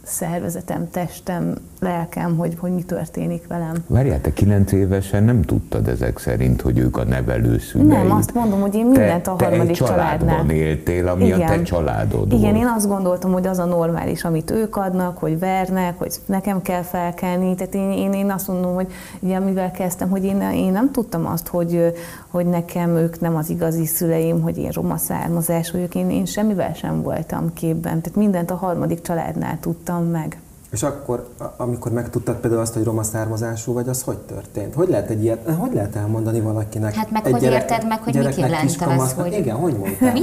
szervezetem, 0.07 0.89
testem, 0.91 1.55
lelkem, 1.79 2.37
hogy, 2.37 2.55
hogy 2.59 2.71
mi 2.71 2.83
történik 2.83 3.47
velem. 3.47 3.73
Várjál, 3.87 4.21
te 4.21 4.33
kilenc 4.33 4.71
évesen 4.71 5.23
nem 5.23 5.41
tudtad 5.41 5.87
ezek 5.87 6.19
szerint, 6.19 6.61
hogy 6.61 6.77
ők 6.77 6.97
a 6.97 7.03
nevelőszüleid. 7.03 7.89
Nem, 7.89 8.11
azt 8.11 8.33
mondom, 8.33 8.61
hogy 8.61 8.75
én 8.75 8.85
mindent 8.85 9.23
te, 9.23 9.31
a 9.31 9.35
harmadik 9.43 9.61
te 9.63 9.69
egy 9.69 9.75
családban 9.75 10.27
családnál. 10.27 10.55
éltél, 10.55 11.07
ami 11.07 11.25
Igen. 11.25 11.41
a 11.41 11.45
te 11.45 11.61
családod 11.61 12.31
Igen, 12.31 12.41
volt. 12.41 12.55
én 12.55 12.71
azt 12.75 12.87
gondoltam, 12.87 13.31
hogy 13.31 13.47
az 13.47 13.59
a 13.59 13.65
normális, 13.65 14.23
amit 14.23 14.51
ők 14.51 14.75
adnak, 14.75 15.17
hogy 15.17 15.39
vernek, 15.39 15.97
hogy 15.97 16.15
nekem 16.25 16.61
kell 16.61 16.81
felkelni. 16.81 17.55
Tehát 17.55 17.75
én, 17.75 17.91
én, 17.91 18.13
én 18.13 18.31
azt 18.31 18.47
mondom, 18.47 18.73
hogy 18.73 18.87
ugye, 19.19 19.35
amivel 19.35 19.71
kezdtem, 19.71 20.09
hogy 20.09 20.23
én, 20.23 20.41
én 20.41 20.71
nem 20.71 20.91
tudtam 20.91 21.25
azt, 21.25 21.47
hogy, 21.47 21.93
hogy 22.27 22.45
nekem 22.45 22.95
ők 22.95 23.19
nem 23.19 23.35
az 23.35 23.49
igazi 23.49 23.85
szüleim, 23.85 24.41
hogy 24.41 24.57
én 24.57 24.69
roma 24.69 24.97
származás 24.97 25.71
vagyok. 25.71 25.95
Én, 25.95 26.09
én 26.09 26.25
semmivel 26.25 26.73
sem 26.73 27.01
voltam 27.01 27.53
képben. 27.53 28.01
Tehát 28.01 28.15
mindent 28.15 28.51
a 28.51 28.55
harmadik 28.55 29.01
családnál 29.01 29.57
tudtam 29.59 29.96
tudtam 29.97 30.11
meg. 30.11 30.46
És 30.71 30.83
akkor, 30.83 31.27
amikor 31.57 31.91
megtudtad 31.91 32.35
például 32.35 32.61
azt, 32.61 32.73
hogy 32.73 32.83
roma 32.83 33.03
származású 33.03 33.73
vagy, 33.73 33.89
az 33.89 34.01
hogy 34.01 34.17
történt? 34.17 34.73
Hogy 34.73 34.89
lehet 34.89 35.09
egy 35.09 35.23
ilyet, 35.23 35.49
hogy 35.59 35.73
lehet 35.73 35.95
elmondani 35.95 36.39
valakinek? 36.39 36.93
Hát 36.93 37.11
meg 37.11 37.25
egy 37.25 37.31
hogy 37.31 37.41
gyerek, 37.41 37.61
érted 37.61 37.87
meg, 37.87 38.01
hogy 38.03 38.15
mit 38.15 38.35
jelent 38.35 38.81
az, 38.97 39.13
hogy... 39.13 39.33
Igen, 39.33 39.55
hogy 39.55 39.77
mondtál? 39.77 40.13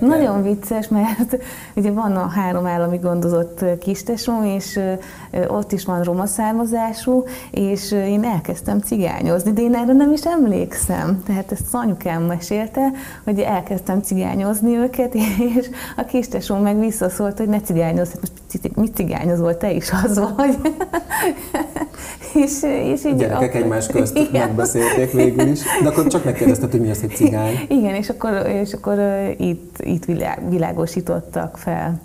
Nagyon 0.00 0.42
vicces, 0.42 0.88
mert 0.88 1.36
ugye 1.76 1.90
van 1.90 2.16
a 2.16 2.26
három 2.28 2.66
állami 2.66 2.96
gondozott 2.96 3.64
kistesom, 3.78 4.44
és 4.44 4.80
ott 5.48 5.72
is 5.72 5.84
van 5.84 6.02
roma 6.02 6.26
származású, 6.26 7.24
és 7.50 7.92
én 7.92 8.24
elkezdtem 8.24 8.80
cigányozni, 8.80 9.52
de 9.52 9.62
én 9.62 9.74
erre 9.74 9.92
nem 9.92 10.12
is 10.12 10.22
emlékszem. 10.22 11.22
Tehát 11.26 11.52
ezt 11.52 11.74
anyukám 11.74 12.22
mesélte, 12.22 12.90
hogy 13.24 13.40
elkezdtem 13.40 14.02
cigányozni 14.02 14.76
őket, 14.76 15.14
és 15.56 15.70
a 15.96 16.04
kistesom 16.04 16.62
meg 16.62 16.78
visszaszólt, 16.78 17.38
hogy 17.38 17.48
ne 17.48 17.60
cigányozz, 17.60 18.10
hát 18.10 18.20
most 18.20 18.76
mit 18.76 18.94
cigányozol, 18.94 19.56
te 19.56 19.72
is 19.72 19.85
az 19.90 20.20
vagy. 20.36 20.56
és, 22.44 22.62
és 22.62 23.04
így 23.04 23.16
Gyerekek 23.16 23.54
a... 23.54 23.56
egymás 23.56 23.86
közt 23.86 24.16
igen. 24.16 24.46
megbeszélték 24.46 25.12
végül 25.12 25.46
is, 25.46 25.60
de 25.82 25.88
akkor 25.88 26.06
csak 26.06 26.24
megkérdezted, 26.24 26.70
hogy 26.70 26.80
mi 26.80 26.90
az, 26.90 27.00
hogy 27.00 27.14
cigány. 27.14 27.54
Igen, 27.68 27.94
és 27.94 28.08
akkor, 28.08 28.46
és 28.46 28.72
akkor 28.72 28.98
itt, 29.36 29.76
itt 29.80 30.04
világ, 30.04 30.50
világosítottak 30.50 31.58
fel. 31.58 32.00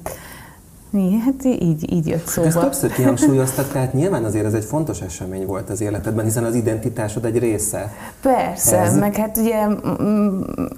Mi? 0.92 1.18
Hát 1.26 1.46
így, 1.46 1.94
így 1.94 2.08
jött 2.08 2.28
szóba. 2.28 2.48
Ezt 2.48 2.60
többször 2.60 2.92
kihangsúlyoztad, 2.92 3.66
tehát 3.66 3.94
nyilván 3.94 4.24
azért 4.24 4.46
ez 4.46 4.54
egy 4.54 4.64
fontos 4.64 5.02
esemény 5.02 5.46
volt 5.46 5.70
az 5.70 5.82
életedben, 5.82 6.26
hiszen 6.26 6.44
az 6.44 6.56
identitásod 6.56 7.26
egy 7.26 7.38
része. 7.38 7.94
Persze, 8.22 8.78
ez... 8.78 8.98
meg 8.98 9.16
hát 9.16 9.38
ugye 9.38 9.68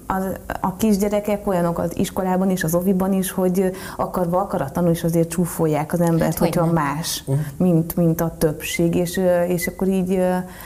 az, 0.08 0.24
a 0.62 0.76
kisgyerekek 0.76 1.48
olyanok 1.48 1.80
az 1.80 1.92
iskolában 1.98 2.50
is, 2.50 2.64
az 2.64 2.76
oviban 2.76 3.14
is, 3.14 3.32
hogy 3.32 3.72
akarva 3.98 4.40
akaratlanul 4.40 4.92
is 4.92 5.04
azért 5.04 5.30
csúfolják 5.30 5.94
az 5.94 6.02
embert, 6.02 6.22
hát, 6.24 6.38
hogyha 6.38 6.64
hogy 6.64 6.74
más, 6.74 7.24
uh-huh. 7.26 7.46
mint, 7.58 7.96
mint 7.96 8.22
a 8.22 8.36
többség, 8.38 8.96
és, 8.96 9.20
és 9.48 9.68
akkor 9.68 9.88
így 9.88 10.20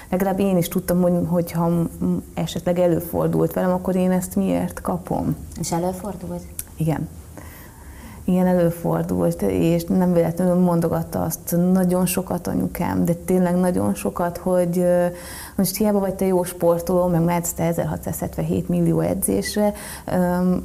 legalább 0.10 0.40
én 0.40 0.58
is 0.58 0.68
tudtam, 0.68 1.02
hogy, 1.02 1.14
hogyha 1.28 1.72
esetleg 2.34 2.80
előfordult 2.80 3.54
velem, 3.54 3.72
akkor 3.72 3.96
én 3.96 4.12
ezt 4.12 4.36
miért 4.36 4.82
kapom. 4.82 5.36
És 5.60 5.72
előfordult? 5.72 6.42
Igen 6.78 7.08
ilyen 8.28 8.48
előfordult, 8.48 9.42
és 9.42 9.84
nem 9.84 10.14
véletlenül 10.14 10.56
mondogatta 10.56 11.22
azt 11.22 11.56
nagyon 11.74 12.06
sokat 12.06 12.48
anyukám, 12.48 13.06
de 13.06 13.14
tényleg 13.14 13.56
nagyon 13.56 13.94
sokat, 13.94 14.38
hogy 14.38 14.86
most 15.56 15.78
hiába 15.78 16.00
vagy 16.00 16.14
te 16.14 16.26
jó 16.26 16.44
sportoló, 16.44 17.08
meg 17.08 17.24
mehetsz 17.24 17.52
te 17.52 17.64
1677 17.64 18.70
millió 18.70 19.00
edzésre, 19.00 19.74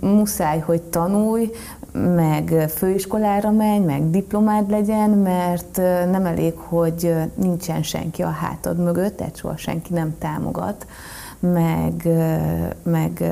muszáj, 0.01 0.59
hogy 0.59 0.83
tanulj, 0.83 1.51
meg 1.93 2.65
főiskolára 2.69 3.51
menj, 3.51 3.85
meg 3.85 4.11
diplomád 4.11 4.71
legyen, 4.71 5.11
mert 5.11 5.77
nem 6.11 6.27
elég, 6.27 6.55
hogy 6.57 7.15
nincsen 7.35 7.83
senki 7.83 8.23
a 8.23 8.31
hátad 8.31 8.79
mögött, 8.79 9.17
tehát 9.17 9.37
soha 9.37 9.57
senki 9.57 9.93
nem 9.93 10.15
támogat, 10.19 10.87
meg, 11.39 12.09
meg 12.83 13.25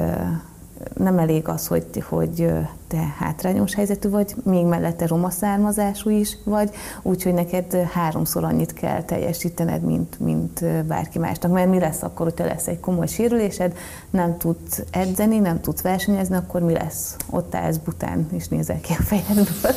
nem 0.94 1.18
elég 1.18 1.48
az, 1.48 1.66
hogy, 1.66 2.04
hogy 2.08 2.52
te 2.90 3.14
hátrányos 3.18 3.74
helyzetű 3.74 4.08
vagy, 4.08 4.34
még 4.42 4.66
mellette 4.66 5.06
roma 5.06 5.30
származású 5.30 6.10
is 6.10 6.36
vagy, 6.44 6.70
úgyhogy 7.02 7.34
neked 7.34 7.74
háromszor 7.74 8.44
annyit 8.44 8.72
kell 8.72 9.02
teljesítened, 9.02 9.82
mint, 9.82 10.20
mint 10.20 10.84
bárki 10.86 11.18
másnak. 11.18 11.52
Mert 11.52 11.70
mi 11.70 11.78
lesz 11.78 12.02
akkor, 12.02 12.26
hogyha 12.26 12.44
lesz 12.44 12.66
egy 12.66 12.80
komoly 12.80 13.06
sérülésed, 13.06 13.76
nem 14.10 14.36
tudsz 14.38 14.82
edzeni, 14.90 15.38
nem 15.38 15.60
tudsz 15.60 15.80
versenyezni, 15.80 16.36
akkor 16.36 16.60
mi 16.60 16.72
lesz? 16.72 17.16
Ott 17.30 17.54
állsz 17.54 17.76
bután, 17.76 18.26
és 18.32 18.48
nézel 18.48 18.80
ki 18.80 18.92
a 18.98 19.02
fejedből. 19.02 19.74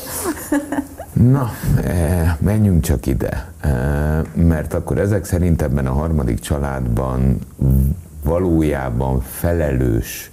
Na, 1.32 1.50
e, 1.84 2.38
menjünk 2.40 2.82
csak 2.82 3.06
ide, 3.06 3.52
e, 3.60 3.70
mert 4.34 4.74
akkor 4.74 4.98
ezek 4.98 5.26
szerint 5.26 5.62
ebben 5.62 5.88
a 5.88 5.94
harmadik 5.94 6.40
családban 6.40 7.40
valójában 8.24 9.22
felelős 9.22 10.32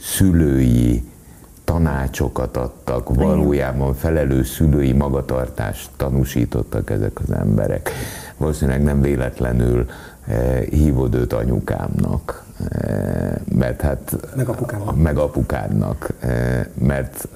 szülői 0.00 1.02
tanácsokat 1.68 2.56
adtak, 2.56 3.14
valójában 3.14 3.94
felelős 3.94 4.48
szülői 4.48 4.92
magatartást 4.92 5.90
tanúsítottak 5.96 6.90
ezek 6.90 7.20
az 7.20 7.30
emberek. 7.30 7.90
Valószínűleg 8.36 8.82
nem 8.82 9.00
véletlenül 9.00 9.86
eh, 10.26 10.60
hívod 10.60 11.14
őt 11.14 11.32
anyukámnak, 11.32 12.44
eh, 12.70 13.32
mert 13.52 13.80
hát... 13.80 14.16
Meg 14.36 14.48
apukádnak. 14.48 15.02
Meg 15.02 15.16
apukádnak, 15.18 16.12
eh, 16.18 16.66
mert 16.74 17.28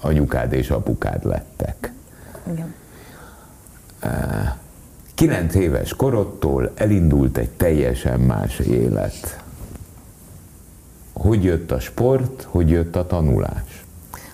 anyukád 0.00 0.52
és 0.52 0.70
apukád 0.70 1.24
lettek. 1.24 1.92
Igen. 2.52 2.74
Eh, 4.00 4.52
kilenc 5.14 5.54
éves 5.54 5.94
korodtól 5.94 6.72
elindult 6.74 7.36
egy 7.36 7.50
teljesen 7.50 8.20
más 8.20 8.58
élet 8.58 9.43
hogy 11.14 11.44
jött 11.44 11.70
a 11.70 11.80
sport, 11.80 12.46
hogy 12.50 12.70
jött 12.70 12.96
a 12.96 13.06
tanulás? 13.06 13.84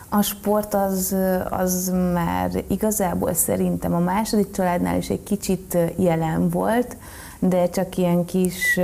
A 0.09 0.23
sport 0.23 0.75
az, 0.75 1.17
az 1.51 1.93
már 2.13 2.65
igazából 2.69 3.35
szerintem 3.35 3.95
a 3.95 3.99
második 3.99 4.51
családnál 4.51 4.97
is 4.97 5.09
egy 5.09 5.23
kicsit 5.23 5.79
jelen 5.97 6.49
volt, 6.49 6.97
de 7.39 7.69
csak 7.69 7.97
ilyen 7.97 8.25
kis, 8.25 8.79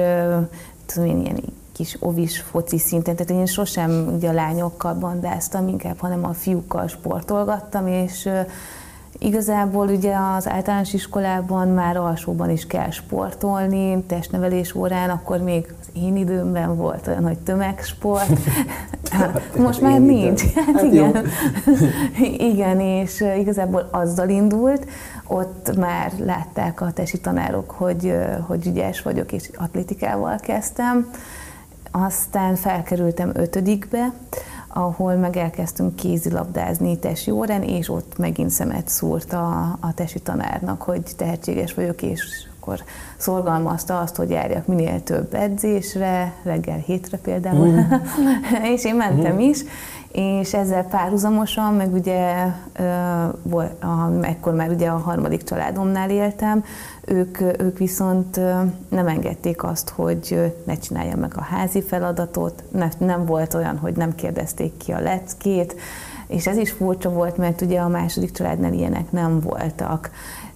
tudom 0.87 1.09
én, 1.09 1.21
ilyen 1.21 1.41
kis 1.73 1.97
ovis 2.01 2.41
foci 2.41 2.79
szinten, 2.79 3.17
tehát 3.17 3.41
én 3.41 3.47
sosem 3.47 4.13
ugye 4.17 4.29
a 4.29 4.33
lányokkal 4.33 4.95
bandáztam, 4.95 5.69
inkább, 5.69 5.99
hanem 5.99 6.25
a 6.25 6.33
fiúkkal 6.33 6.89
sportolgattam, 6.89 7.87
és 7.87 8.29
Igazából 9.19 9.89
ugye 9.89 10.15
az 10.37 10.49
általános 10.49 10.93
iskolában 10.93 11.69
már 11.69 11.97
alsóban 11.97 12.51
is 12.51 12.67
kell 12.67 12.91
sportolni, 12.91 14.05
testnevelés 14.07 14.75
órán, 14.75 15.11
akkor 15.11 15.39
még 15.39 15.75
az 15.81 15.87
én 16.03 16.17
időmben 16.17 16.77
volt 16.77 17.07
olyan, 17.07 17.25
hogy 17.25 17.39
tömegsport. 17.39 18.39
Most 19.59 19.81
már 19.81 20.01
nincs. 20.01 20.43
Hát, 20.55 20.65
hát 20.65 20.83
igen. 20.83 21.27
igen, 22.53 22.81
és 22.81 23.25
igazából 23.39 23.89
azzal 23.91 24.29
indult, 24.29 24.87
ott 25.27 25.77
már 25.77 26.13
látták 26.19 26.81
a 26.81 26.93
tesi 26.93 27.21
tanárok, 27.21 27.71
hogy, 27.71 28.15
hogy 28.47 28.67
ügyes 28.67 29.03
vagyok, 29.03 29.33
és 29.33 29.51
atlétikával 29.57 30.37
kezdtem. 30.37 31.11
Aztán 31.91 32.55
felkerültem 32.55 33.31
ötödikbe, 33.35 34.13
ahol 34.77 35.15
meg 35.15 35.37
elkezdtünk 35.37 35.97
kézilabdázni 35.97 36.99
tesi 36.99 37.31
órán, 37.31 37.63
és 37.63 37.89
ott 37.89 38.19
megint 38.19 38.51
szemet 38.51 38.89
szúrt 38.89 39.33
a, 39.33 39.79
a 39.81 39.95
tesi 39.95 40.19
tanárnak, 40.19 40.83
hogy 40.83 41.03
tehetséges 41.17 41.75
vagyok, 41.75 42.03
és 42.03 42.47
akkor 42.61 42.79
szorgalmazta 43.17 43.99
azt, 43.99 44.17
hogy 44.17 44.31
járjak 44.31 44.67
minél 44.67 45.03
több 45.03 45.35
edzésre, 45.35 46.35
reggel 46.43 46.79
hétre 46.79 47.19
például, 47.19 47.67
mm. 47.67 47.81
és 48.75 48.85
én 48.85 48.95
mentem 48.95 49.35
mm. 49.35 49.39
is, 49.39 49.65
és 50.17 50.55
ezzel 50.55 50.85
párhuzamosan, 50.85 51.75
meg 51.75 51.93
ugye 51.93 52.47
ekkor 54.21 54.55
már 54.55 54.71
ugye 54.71 54.89
a 54.89 54.97
harmadik 54.97 55.43
családomnál 55.43 56.11
éltem, 56.11 56.65
ők, 57.05 57.41
ők 57.41 57.79
viszont 57.79 58.41
nem 58.89 59.07
engedték 59.07 59.63
azt, 59.63 59.89
hogy 59.89 60.55
ne 60.65 60.75
csinálja 60.75 61.17
meg 61.17 61.33
a 61.37 61.43
házi 61.43 61.83
feladatot, 61.83 62.63
ne, 62.73 62.89
nem 62.99 63.25
volt 63.25 63.55
olyan, 63.55 63.79
hogy 63.79 63.97
nem 63.97 64.15
kérdezték 64.15 64.77
ki 64.77 64.93
a 64.93 65.01
leckét, 65.01 65.77
és 66.27 66.47
ez 66.47 66.57
is 66.57 66.71
furcsa 66.71 67.11
volt, 67.11 67.37
mert 67.37 67.61
ugye 67.61 67.81
a 67.81 67.89
második 67.89 68.31
családnál 68.31 68.73
ilyenek 68.73 69.11
nem 69.13 69.41
voltak. 69.41 70.11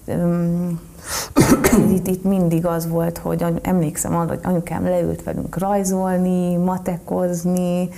Itt, 1.95 2.07
itt 2.07 2.25
mindig 2.25 2.67
az 2.67 2.89
volt, 2.89 3.19
hogy 3.19 3.45
emlékszem 3.63 4.17
arra, 4.17 4.29
hogy 4.29 4.41
anyukám 4.43 4.85
leült 4.85 5.23
velünk 5.23 5.59
rajzolni, 5.59 6.57
matekozni, 6.57 7.89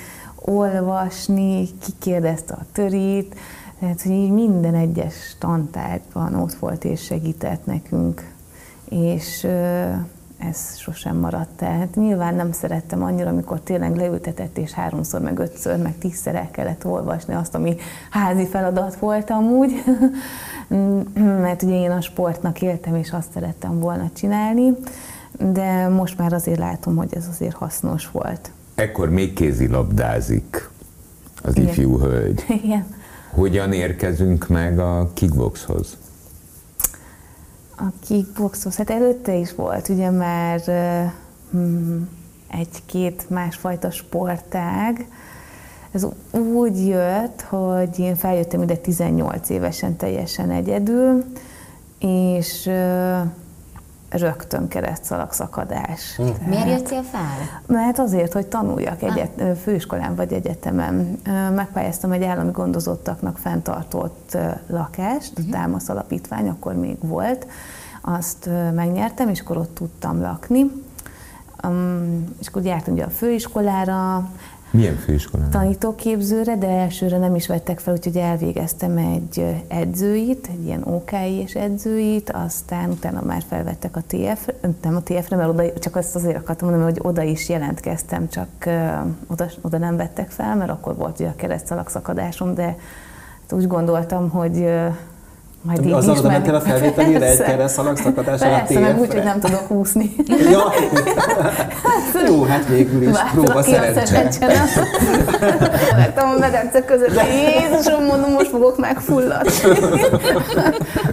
olvasni, 0.44 1.68
kikérdezte 1.78 2.54
a 2.54 2.64
törít, 2.72 3.34
tehát, 3.80 4.02
hogy 4.02 4.12
így 4.12 4.30
minden 4.30 4.74
egyes 4.74 5.14
tantárgyban 5.38 6.34
ott 6.34 6.54
volt 6.54 6.84
és 6.84 7.04
segített 7.04 7.66
nekünk, 7.66 8.30
és 8.88 9.46
ez 10.38 10.76
sosem 10.76 11.16
maradt 11.16 11.62
el. 11.62 11.78
Hát 11.78 11.94
nyilván 11.94 12.34
nem 12.34 12.52
szerettem 12.52 13.02
annyira, 13.02 13.28
amikor 13.28 13.60
tényleg 13.60 13.96
leültetett, 13.96 14.58
és 14.58 14.72
háromszor, 14.72 15.20
meg 15.20 15.38
ötször, 15.38 15.82
meg 15.82 15.98
tízszer 15.98 16.34
el 16.34 16.50
kellett 16.50 16.86
olvasni 16.86 17.34
azt, 17.34 17.54
ami 17.54 17.76
házi 18.10 18.46
feladat 18.46 18.94
volt 18.94 19.30
amúgy, 19.30 19.84
mert 21.44 21.62
ugye 21.62 21.74
én 21.74 21.90
a 21.90 22.00
sportnak 22.00 22.62
éltem, 22.62 22.94
és 22.94 23.12
azt 23.12 23.32
szerettem 23.32 23.80
volna 23.80 24.10
csinálni, 24.14 24.72
de 25.38 25.88
most 25.88 26.18
már 26.18 26.32
azért 26.32 26.58
látom, 26.58 26.96
hogy 26.96 27.14
ez 27.14 27.26
azért 27.30 27.54
hasznos 27.54 28.10
volt. 28.10 28.50
Ekkor 28.74 29.10
még 29.10 29.32
kézilabdázik 29.32 30.70
az 31.42 31.56
Igen. 31.56 31.68
ifjú 31.68 31.98
hölgy. 31.98 32.44
Igen. 32.64 32.86
Hogyan 33.30 33.72
érkezünk 33.72 34.48
meg 34.48 34.78
a 34.78 35.10
kickboxhoz? 35.14 35.96
A 37.76 37.84
kickboxhoz, 38.06 38.76
hát 38.76 38.90
előtte 38.90 39.34
is 39.34 39.54
volt, 39.54 39.88
ugye 39.88 40.10
már 40.10 40.60
hmm, 41.50 42.08
egy-két 42.50 43.30
másfajta 43.30 43.90
sportág. 43.90 45.06
Ez 45.90 46.06
úgy 46.54 46.86
jött, 46.86 47.40
hogy 47.40 47.98
én 47.98 48.16
feljöttem 48.16 48.62
ide 48.62 48.76
18 48.76 49.48
évesen 49.48 49.96
teljesen 49.96 50.50
egyedül, 50.50 51.24
és 51.98 52.70
rögtön 54.12 54.68
keresztszalagszakadás. 54.68 56.16
Hm. 56.16 56.48
Miért 56.48 56.66
jöttél 56.66 57.02
fel? 57.02 57.62
Mert 57.66 57.98
azért, 57.98 58.32
hogy 58.32 58.46
tanuljak 58.46 59.02
egyet, 59.02 59.58
főiskolán 59.62 60.14
vagy 60.14 60.32
egyetemen. 60.32 61.20
Megpályáztam 61.54 62.12
egy 62.12 62.24
állami 62.24 62.50
gondozottaknak 62.50 63.38
fenntartott 63.38 64.36
lakást, 64.66 65.38
uh-huh. 65.38 65.52
Támasz 65.52 65.88
Alapítvány, 65.88 66.48
akkor 66.48 66.74
még 66.74 66.96
volt. 67.00 67.46
Azt 68.00 68.48
megnyertem, 68.74 69.28
és 69.28 69.40
akkor 69.40 69.56
ott 69.56 69.74
tudtam 69.74 70.20
lakni. 70.20 70.70
Um, 71.68 72.24
és 72.40 72.46
akkor 72.46 72.62
jártam 72.62 72.94
ugye 72.94 73.04
a 73.04 73.10
főiskolára, 73.10 74.30
milyen 74.72 74.96
főiskolán? 74.96 75.50
Tanítóképzőre, 75.50 76.56
de 76.56 76.68
elsőre 76.68 77.18
nem 77.18 77.34
is 77.34 77.46
vettek 77.46 77.78
fel, 77.78 77.94
úgyhogy 77.94 78.16
elvégeztem 78.16 78.96
egy 78.96 79.62
edzőit, 79.68 80.48
egy 80.52 80.64
ilyen 80.64 80.82
OK-es 80.84 81.54
edzőit, 81.54 82.30
aztán 82.30 82.90
utána 82.90 83.22
már 83.24 83.42
felvettek 83.48 83.96
a 83.96 84.02
TF, 84.06 84.48
nem 84.82 84.96
a 84.96 85.02
TF-re, 85.02 85.36
mert 85.36 85.48
oda, 85.48 85.72
csak 85.78 85.96
azt 85.96 86.14
azért 86.14 86.36
akartam 86.36 86.68
mondani, 86.68 86.90
hogy 86.90 87.00
oda 87.02 87.22
is 87.22 87.48
jelentkeztem, 87.48 88.28
csak 88.28 88.48
oda, 89.26 89.46
oda 89.60 89.78
nem 89.78 89.96
vettek 89.96 90.30
fel, 90.30 90.56
mert 90.56 90.70
akkor 90.70 90.96
volt 90.96 91.20
ugye 91.20 91.28
a 91.28 91.36
keresztalak 91.36 91.88
de 92.54 92.76
úgy 93.50 93.66
gondoltam, 93.66 94.30
hogy 94.30 94.68
majd 95.62 95.86
így 95.86 95.92
Azzal 95.92 96.16
oda 96.16 96.28
mentél 96.28 96.54
a 96.54 96.60
felvételére 96.60 97.26
egy 97.26 97.42
kereszt 97.42 97.74
szalagszakadással 97.74 98.48
Persze, 98.48 98.78
meg 98.78 99.00
úgy, 99.00 99.12
hogy 99.12 99.22
nem 99.22 99.40
tudok 99.40 99.70
úszni. 99.70 100.14
ja. 100.50 100.72
Jó, 102.26 102.42
hát 102.42 102.66
végül 102.68 103.02
is 103.02 103.16
próba 103.32 103.62
szerencse. 103.62 104.32
Lettem 105.96 106.28
a 106.28 106.38
medence 106.38 106.84
között, 106.84 107.20
Jézusom, 107.22 108.04
mondom, 108.04 108.32
most 108.32 108.48
fogok 108.48 108.78
megfulladni. 108.78 109.50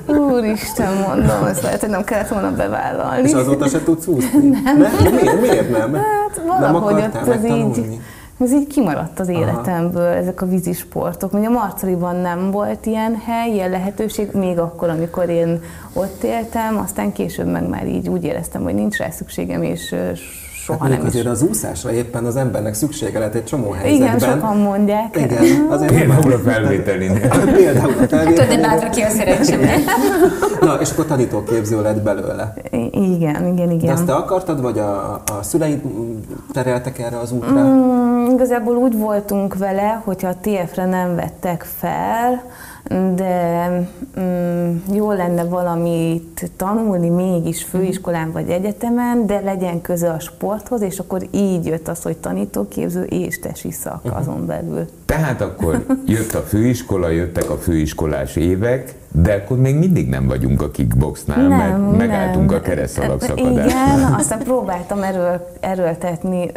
Úristen, 0.08 0.94
mondom, 0.94 1.46
ezt 1.46 1.62
lehet, 1.62 1.80
hogy 1.80 1.90
nem 1.90 2.04
kellett 2.04 2.28
volna 2.28 2.52
bevállalni. 2.52 3.30
És 3.30 3.34
azóta 3.34 3.68
se 3.68 3.84
tudsz 3.84 4.08
úszni? 4.08 4.50
Nem. 4.64 4.78
nem? 4.78 5.14
Miért, 5.14 5.42
miért 5.42 5.70
nem? 5.78 5.94
Hát 5.94 6.42
valahogy 6.46 6.94
ott 7.02 7.28
az 7.28 7.46
így 7.46 8.00
ez 8.40 8.54
így 8.54 8.68
kimaradt 8.68 9.20
az 9.20 9.28
életemből, 9.28 10.08
Aha. 10.08 10.16
ezek 10.16 10.42
a 10.42 10.46
vízisportok. 10.46 11.34
Ugye 11.34 11.48
a 11.48 11.52
Marcaliban 11.52 12.16
nem 12.16 12.52
volt 12.52 12.86
ilyen 12.86 13.16
hely, 13.16 13.52
ilyen 13.52 13.70
lehetőség, 13.70 14.32
még 14.32 14.60
akkor, 14.60 14.90
amikor 14.90 15.30
én 15.30 15.62
ott 15.94 16.24
éltem, 16.24 16.78
aztán 16.78 17.12
később 17.12 17.48
meg 17.48 17.68
már 17.68 17.88
így 17.88 18.10
úgy 18.10 18.24
éreztem, 18.24 18.64
hogy 18.64 18.74
nincs 18.74 18.98
rá 18.98 19.10
szükségem, 19.10 19.64
és 19.64 19.96
soha 20.70 20.84
hát 20.84 20.98
nem 20.98 21.06
azért 21.06 21.26
is. 21.26 21.32
az 21.32 21.42
úszásra 21.42 21.92
éppen 21.92 22.26
az 22.26 22.36
embernek 22.36 22.74
szüksége 22.74 23.20
lehet 23.20 23.36
egy 23.36 23.46
csomó 23.46 23.72
helyzetben. 23.72 24.18
Igen, 24.18 24.30
sokan 24.30 24.58
mondják. 24.58 25.16
Igen, 25.16 25.68
azért 25.70 25.94
Például 25.94 26.34
a 26.34 26.38
felvételinél. 26.38 27.28
Például 27.54 27.94
a 28.00 28.08
felvételinél. 28.08 28.46
Tudod, 28.46 28.62
bátra 28.62 28.90
ki 28.90 29.02
a 29.02 29.10
szerencsém. 29.10 29.60
Na, 30.62 30.74
és 30.74 30.92
akkor 30.92 31.06
tanítóképző 31.06 31.82
lett 31.82 32.02
belőle. 32.02 32.54
Igen, 32.92 33.48
igen, 33.48 33.72
igen. 33.72 33.78
De 33.86 33.92
azt 33.92 34.06
te 34.06 34.14
akartad, 34.14 34.62
vagy 34.62 34.80
a, 34.80 35.14
a 35.14 35.40
szüleid 35.42 35.82
tereltek 36.52 37.00
erre 37.00 37.18
az 37.18 37.32
útra? 37.32 37.64
Mm, 37.64 38.30
igazából 38.30 38.76
úgy 38.76 38.98
voltunk 38.98 39.58
vele, 39.58 40.02
hogyha 40.06 40.28
a 40.28 40.36
TF-re 40.42 40.86
nem 40.86 41.16
vettek 41.16 41.68
fel, 41.78 42.44
de 43.16 43.68
mm, 44.20 44.76
jó 44.94 45.12
lenne 45.12 45.44
valamit 45.44 46.52
tanulni 46.58 47.10
mégis 47.10 47.64
főiskolán 47.64 48.32
vagy 48.32 48.50
egyetemen, 48.50 49.26
de 49.26 49.40
legyen 49.40 49.82
köze 49.82 50.10
a 50.10 50.20
sporthoz, 50.20 50.82
és 50.82 51.00
akkor 51.00 51.28
így 51.32 51.66
jött 51.66 51.88
az, 51.88 52.02
hogy 52.02 52.18
tanítóképző 52.18 53.04
és 53.04 53.40
tesi 53.40 53.72
szak 53.72 54.06
uh-huh. 54.06 54.20
azon 54.20 54.46
belül. 54.46 54.86
Tehát 55.06 55.42
akkor 55.42 55.86
jött 56.06 56.34
a 56.34 56.40
főiskola, 56.40 57.10
jöttek 57.10 57.50
a 57.50 57.58
főiskolás 57.58 58.36
évek, 58.36 58.96
de 59.12 59.34
akkor 59.34 59.58
még 59.58 59.76
mindig 59.76 60.10
nem 60.10 60.28
vagyunk 60.28 60.62
a 60.62 60.72
kickboxnál, 60.72 61.48
nem, 61.48 61.58
mert 61.58 61.98
megálltunk 61.98 62.50
nem. 62.50 62.60
a 62.60 62.62
keresztalagszakadásnál. 62.62 63.98
Igen, 63.98 64.14
aztán 64.20 64.40
próbáltam 64.40 65.04
eről, 65.04 65.50
erőltetni, 65.60 66.52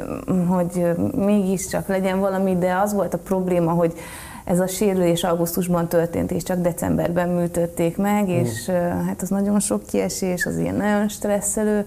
hogy 0.47 0.87
mégiscsak 1.17 1.89
legyen 1.89 2.21
valami, 2.21 2.57
de 2.59 2.79
az 2.85 2.93
volt 2.93 3.15
a 3.15 3.19
probléma, 3.19 3.71
hogy 3.71 3.95
ez 4.45 4.61
a 4.61 4.67
sérülés 4.67 5.25
augusztusban 5.25 5.89
történt, 5.89 6.31
és 6.31 6.43
csak 6.43 6.61
decemberben 6.61 7.29
műtötték 7.29 7.97
meg, 7.97 8.25
mm. 8.25 8.29
és 8.29 8.67
hát 9.07 9.23
az 9.23 9.29
nagyon 9.29 9.61
sok 9.61 9.87
kiesés, 9.87 10.47
az 10.47 10.59
ilyen 10.59 10.75
nagyon 10.75 11.09
stresszelő, 11.09 11.87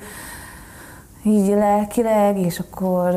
így 1.24 1.48
lelkileg, 1.48 2.40
és 2.40 2.60
akkor 2.60 3.16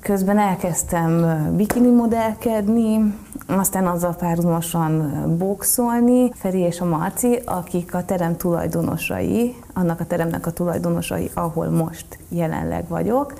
közben 0.00 0.38
elkezdtem 0.38 1.42
bikini 1.56 1.90
modellkedni, 1.90 3.14
aztán 3.46 3.86
azzal 3.86 4.14
párhuzamosan 4.14 5.24
boxolni. 5.38 6.30
Feri 6.34 6.58
és 6.58 6.80
a 6.80 6.84
Marci, 6.84 7.40
akik 7.44 7.94
a 7.94 8.04
terem 8.04 8.36
tulajdonosai, 8.36 9.54
annak 9.74 10.00
a 10.00 10.04
teremnek 10.04 10.46
a 10.46 10.50
tulajdonosai, 10.50 11.30
ahol 11.34 11.68
most 11.68 12.06
jelenleg 12.28 12.88
vagyok, 12.88 13.34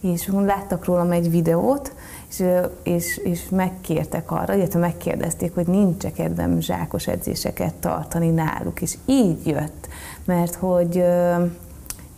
és 0.00 0.30
láttak 0.46 0.84
rólam 0.84 1.10
egy 1.10 1.30
videót, 1.30 1.94
és, 2.32 2.44
és, 2.82 3.16
és 3.16 3.48
megkértek 3.50 4.30
arra, 4.30 4.54
illetve 4.54 4.78
megkérdezték, 4.78 5.54
hogy 5.54 5.66
nincs 5.66 6.06
kedvem 6.06 6.60
zsákos 6.60 7.06
edzéseket 7.06 7.74
tartani 7.74 8.28
náluk, 8.28 8.80
és 8.80 8.98
így 9.06 9.46
jött, 9.46 9.88
mert 10.24 10.54
hogy 10.54 11.04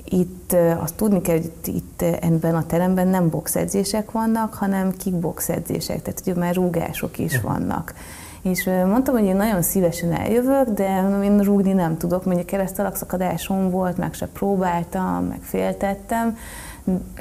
itt 0.05 0.57
azt 0.81 0.95
tudni 0.95 1.21
kell, 1.21 1.37
hogy 1.37 1.53
itt 1.65 2.03
ebben 2.03 2.55
a 2.55 2.67
teremben 2.67 3.09
nem 3.09 3.29
boxedzések 3.29 4.11
vannak, 4.11 4.55
hanem 4.55 4.97
kickbox 4.97 5.49
edzések, 5.49 6.03
tehát 6.03 6.21
ugye 6.21 6.35
már 6.35 6.55
rúgások 6.55 7.19
is 7.19 7.41
vannak. 7.41 7.95
És 8.43 8.65
mondtam, 8.65 9.15
hogy 9.15 9.25
én 9.25 9.37
nagyon 9.37 9.63
szívesen 9.63 10.13
eljövök, 10.13 10.69
de 10.69 11.09
én 11.23 11.39
rúgni 11.41 11.73
nem 11.73 11.97
tudok, 11.97 12.25
mondjuk 12.25 12.47
keresztalagszakadásom 12.47 13.71
volt, 13.71 13.97
meg 13.97 14.15
se 14.15 14.27
próbáltam, 14.27 15.25
meg 15.25 15.41
féltettem. 15.43 16.37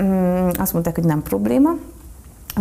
Mm, 0.02 0.48
azt 0.54 0.74
mondták, 0.74 0.96
hogy 0.96 1.04
nem 1.04 1.22
probléma, 1.22 1.70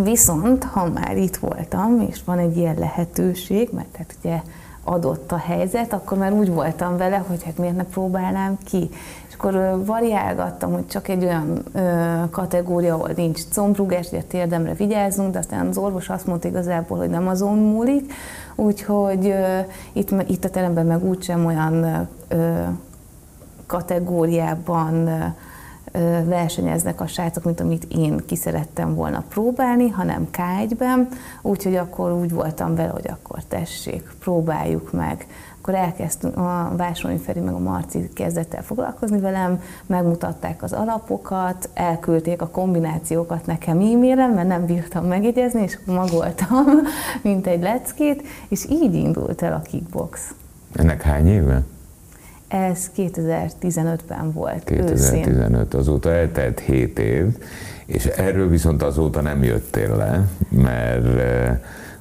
Viszont, 0.01 0.65
ha 0.65 0.89
már 0.89 1.17
itt 1.17 1.37
voltam, 1.37 2.01
és 2.11 2.21
van 2.25 2.39
egy 2.39 2.57
ilyen 2.57 2.77
lehetőség, 2.79 3.69
mert 3.73 3.89
tehát 3.89 4.17
ugye 4.23 4.41
adott 4.85 5.33
a 5.33 5.37
helyzet, 5.37 5.93
akkor 5.93 6.19
már 6.19 6.33
úgy 6.33 6.51
voltam 6.51 6.97
vele, 6.97 7.25
hogy 7.27 7.43
hát 7.43 7.59
miért 7.59 7.77
ne 7.77 7.85
próbálnám 7.85 8.59
ki. 8.65 8.91
És 9.29 9.35
akkor 9.35 9.85
variálgattam, 9.85 10.73
hogy 10.73 10.87
csak 10.87 11.09
egy 11.09 11.25
olyan 11.25 11.63
ö, 11.73 11.81
kategória, 12.31 12.95
ahol 12.95 13.11
nincs 13.17 13.41
combrugás, 13.53 14.13
a 14.13 14.27
térdemre 14.29 14.75
vigyázzunk, 14.75 15.33
de 15.33 15.39
aztán 15.39 15.67
az 15.67 15.77
orvos 15.77 16.09
azt 16.09 16.27
mondta 16.27 16.49
igazából, 16.49 16.99
hogy 16.99 17.11
nem 17.11 17.29
azon 17.29 17.59
múlik, 17.59 18.13
úgyhogy 18.55 19.27
ö, 19.27 19.59
itt, 19.93 20.11
itt 20.27 20.45
a 20.45 20.51
teremben 20.51 20.87
meg 20.87 21.05
úgysem 21.05 21.47
olyan 21.47 22.09
ö, 22.29 22.63
kategóriában 23.67 25.07
ö, 25.07 25.25
versenyeznek 26.25 27.01
a 27.01 27.07
srácok, 27.07 27.45
mint 27.45 27.61
amit 27.61 27.87
én 27.89 28.23
ki 28.27 28.37
szerettem 28.37 28.95
volna 28.95 29.25
próbálni, 29.29 29.89
hanem 29.89 30.29
K1-ben, 30.33 31.09
úgyhogy 31.43 31.77
akkor 31.77 32.13
úgy 32.13 32.31
voltam 32.31 32.75
vele, 32.75 32.89
hogy 32.89 33.09
akkor 33.09 33.43
tessék, 33.49 34.15
próbáljuk 34.19 34.93
meg. 34.93 35.27
Akkor 35.61 35.75
elkezdtünk, 35.75 36.37
a 36.37 36.73
Vásonyi 36.77 37.19
Feri 37.19 37.41
meg 37.41 37.55
a 37.55 37.59
Marci 37.59 38.09
kezdett 38.15 38.55
el 38.55 38.63
foglalkozni 38.63 39.21
velem, 39.21 39.61
megmutatták 39.87 40.63
az 40.63 40.73
alapokat, 40.73 41.69
elküldték 41.75 42.43
a 42.43 42.49
kombinációkat 42.49 43.47
nekem 43.47 43.79
e-mailen, 43.79 44.31
mert 44.31 44.49
nem 44.49 44.67
bírtam 44.67 45.05
megjegyezni, 45.05 45.63
és 45.63 45.79
magoltam, 45.87 46.67
mint 47.23 47.47
egy 47.47 47.63
leckét, 47.63 48.23
és 48.49 48.67
így 48.71 48.95
indult 48.95 49.43
el 49.43 49.53
a 49.53 49.61
kickbox. 49.61 50.35
Ennek 50.73 51.03
hány 51.03 51.27
éve? 51.27 51.63
Ez 52.53 52.91
2015-ben 52.97 54.33
volt 54.33 54.65
2015, 54.65 55.27
őszén. 55.27 55.81
azóta 55.81 56.13
eltelt 56.13 56.61
7 56.61 56.99
év, 56.99 57.27
és 57.87 58.05
erről 58.07 58.49
viszont 58.49 58.83
azóta 58.83 59.21
nem 59.21 59.43
jöttél 59.43 59.97
le, 59.97 60.29
mert 60.63 61.07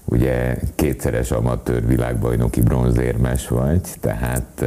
ugye 0.05 0.57
kétszeres 0.75 1.31
amatőr 1.31 1.87
világbajnoki 1.87 2.61
bronzérmes 2.61 3.47
vagy, 3.47 3.81
tehát 3.99 4.65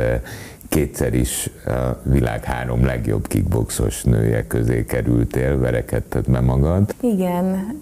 kétszer 0.68 1.14
is 1.14 1.50
a 1.66 2.00
világ 2.02 2.44
három 2.44 2.84
legjobb 2.84 3.26
kickboxos 3.26 4.02
nője 4.02 4.46
közé 4.46 4.84
kerültél, 4.84 5.58
verekedted 5.58 6.30
be 6.30 6.40
magad. 6.40 6.94
Igen, 7.00 7.76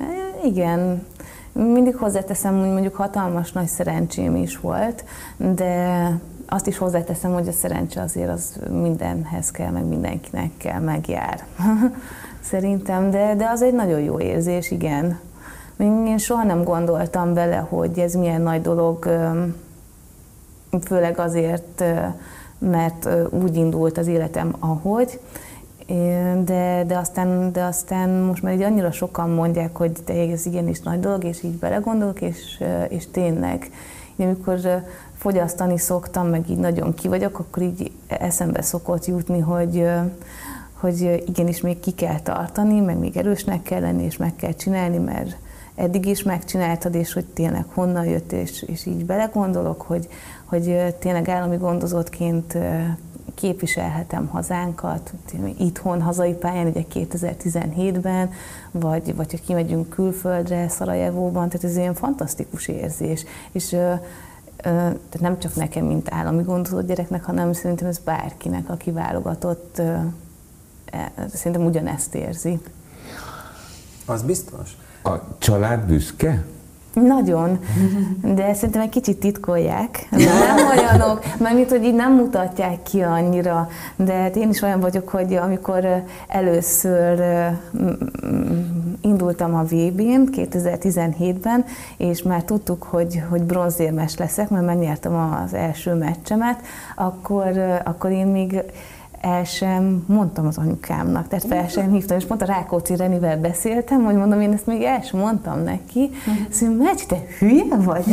igen. 0.44 1.06
Mindig 1.52 1.96
hozzáteszem, 1.96 2.58
hogy 2.58 2.68
mondjuk 2.70 2.94
hatalmas 2.94 3.52
nagy 3.52 3.66
szerencsém 3.66 4.36
is 4.36 4.58
volt, 4.58 5.04
de 5.36 6.10
azt 6.52 6.66
is 6.66 6.78
hozzáteszem, 6.78 7.32
hogy 7.32 7.48
a 7.48 7.52
szerencse 7.52 8.00
azért 8.00 8.30
az 8.30 8.58
mindenhez 8.70 9.50
kell, 9.50 9.70
meg 9.70 9.84
mindenkinek 9.84 10.50
kell, 10.56 10.80
megjár. 10.80 11.44
Szerintem, 12.50 13.10
de, 13.10 13.34
de 13.34 13.48
az 13.48 13.62
egy 13.62 13.74
nagyon 13.74 14.00
jó 14.00 14.20
érzés, 14.20 14.70
igen. 14.70 15.18
Én 15.78 16.18
soha 16.18 16.42
nem 16.42 16.64
gondoltam 16.64 17.34
bele, 17.34 17.56
hogy 17.56 17.98
ez 17.98 18.14
milyen 18.14 18.40
nagy 18.40 18.62
dolog, 18.62 19.10
főleg 20.84 21.18
azért, 21.18 21.84
mert 22.58 23.08
úgy 23.30 23.56
indult 23.56 23.98
az 23.98 24.06
életem, 24.06 24.54
ahogy, 24.58 25.20
de, 26.44 26.84
de, 26.86 26.98
aztán, 26.98 27.52
de 27.52 27.62
aztán 27.62 28.08
most 28.08 28.42
már 28.42 28.54
így 28.54 28.62
annyira 28.62 28.90
sokan 28.90 29.30
mondják, 29.30 29.76
hogy 29.76 29.92
te 30.04 30.12
ez 30.12 30.46
igenis 30.46 30.80
nagy 30.80 31.00
dolog, 31.00 31.24
és 31.24 31.42
így 31.42 31.58
belegondolok, 31.58 32.20
és, 32.20 32.62
és 32.88 33.10
tényleg. 33.10 33.70
Én 34.16 34.26
amikor 34.26 34.58
fogyasztani 35.22 35.78
szoktam, 35.78 36.26
meg 36.26 36.50
így 36.50 36.58
nagyon 36.58 36.94
ki 36.94 37.08
vagyok, 37.08 37.38
akkor 37.38 37.62
így 37.62 37.92
eszembe 38.06 38.62
szokott 38.62 39.06
jutni, 39.06 39.38
hogy, 39.38 39.88
hogy 40.72 41.22
igenis 41.26 41.60
még 41.60 41.80
ki 41.80 41.90
kell 41.90 42.20
tartani, 42.20 42.80
meg 42.80 42.98
még 42.98 43.16
erősnek 43.16 43.62
kell 43.62 43.80
lenni, 43.80 44.02
és 44.02 44.16
meg 44.16 44.36
kell 44.36 44.52
csinálni, 44.52 44.98
mert 44.98 45.36
eddig 45.74 46.06
is 46.06 46.22
megcsináltad, 46.22 46.94
és 46.94 47.12
hogy 47.12 47.24
tényleg 47.24 47.64
honnan 47.74 48.04
jött, 48.04 48.32
és, 48.32 48.62
és 48.62 48.86
így 48.86 49.04
belegondolok, 49.04 49.82
hogy, 49.82 50.08
hogy 50.44 50.94
tényleg 50.98 51.28
állami 51.28 51.56
gondozottként 51.56 52.58
képviselhetem 53.34 54.26
hazánkat, 54.26 55.12
itthon, 55.58 56.02
hazai 56.02 56.32
pályán, 56.32 56.66
ugye 56.66 56.82
2017-ben, 56.94 58.30
vagy, 58.70 59.16
vagy 59.16 59.32
ha 59.32 59.38
kimegyünk 59.46 59.88
külföldre, 59.88 60.68
Szarajevóban, 60.68 61.48
tehát 61.48 61.64
ez 61.64 61.76
ilyen 61.76 61.94
fantasztikus 61.94 62.68
érzés. 62.68 63.24
És 63.52 63.76
tehát 64.56 65.20
nem 65.20 65.38
csak 65.38 65.54
nekem, 65.54 65.84
mint 65.84 66.12
állami 66.12 66.42
gondozott 66.42 66.86
gyereknek, 66.86 67.24
hanem 67.24 67.52
szerintem 67.52 67.86
ez 67.88 67.98
bárkinek, 67.98 68.68
aki 68.68 68.90
válogatott, 68.90 69.78
e, 69.78 71.12
szerintem 71.34 71.64
ugyanezt 71.64 72.14
érzi. 72.14 72.60
Az 74.06 74.22
biztos. 74.22 74.76
A 75.02 75.38
család 75.38 75.80
büszke? 75.86 76.44
Nagyon, 76.92 77.58
de 78.22 78.54
szerintem 78.54 78.82
egy 78.82 78.88
kicsit 78.88 79.18
titkolják. 79.18 80.08
Nem 80.46 80.66
olyanok, 80.78 81.24
mert 81.38 81.54
mint 81.54 81.70
hogy 81.70 81.84
így 81.84 81.94
nem 81.94 82.14
mutatják 82.14 82.82
ki 82.82 83.00
annyira, 83.00 83.68
de 83.96 84.12
hát 84.12 84.36
én 84.36 84.48
is 84.48 84.62
olyan 84.62 84.80
vagyok, 84.80 85.08
hogy 85.08 85.34
amikor 85.34 86.02
először 86.28 87.24
indultam 89.00 89.54
a 89.54 89.62
VB-n 89.62 90.28
2017-ben, 90.32 91.64
és 91.96 92.22
már 92.22 92.42
tudtuk, 92.42 92.82
hogy, 92.82 93.22
hogy 93.28 93.42
bronzérmes 93.42 94.16
leszek, 94.16 94.48
mert 94.48 94.66
megnyertem 94.66 95.14
az 95.44 95.54
első 95.54 95.94
meccsemet, 95.94 96.60
akkor, 96.96 97.80
akkor 97.84 98.10
én 98.10 98.26
még 98.26 98.62
el 99.22 99.44
sem 99.44 100.04
mondtam 100.06 100.46
az 100.46 100.58
anyukámnak, 100.58 101.28
tehát 101.28 101.44
fel 101.46 101.68
sem 101.68 101.92
hívtam, 101.92 102.16
és 102.16 102.24
pont 102.24 102.42
a 102.42 102.44
Rákóczi 102.44 102.96
Renivel 102.96 103.40
beszéltem, 103.40 104.04
hogy 104.04 104.14
mondom, 104.14 104.40
én 104.40 104.52
ezt 104.52 104.66
még 104.66 104.82
el 104.82 105.00
sem 105.00 105.20
mondtam 105.20 105.62
neki. 105.62 106.10
Azt 106.50 106.60
mondja, 106.60 106.82
Megy, 106.84 107.04
te 107.08 107.22
hülye 107.38 107.76
vagy? 107.76 108.04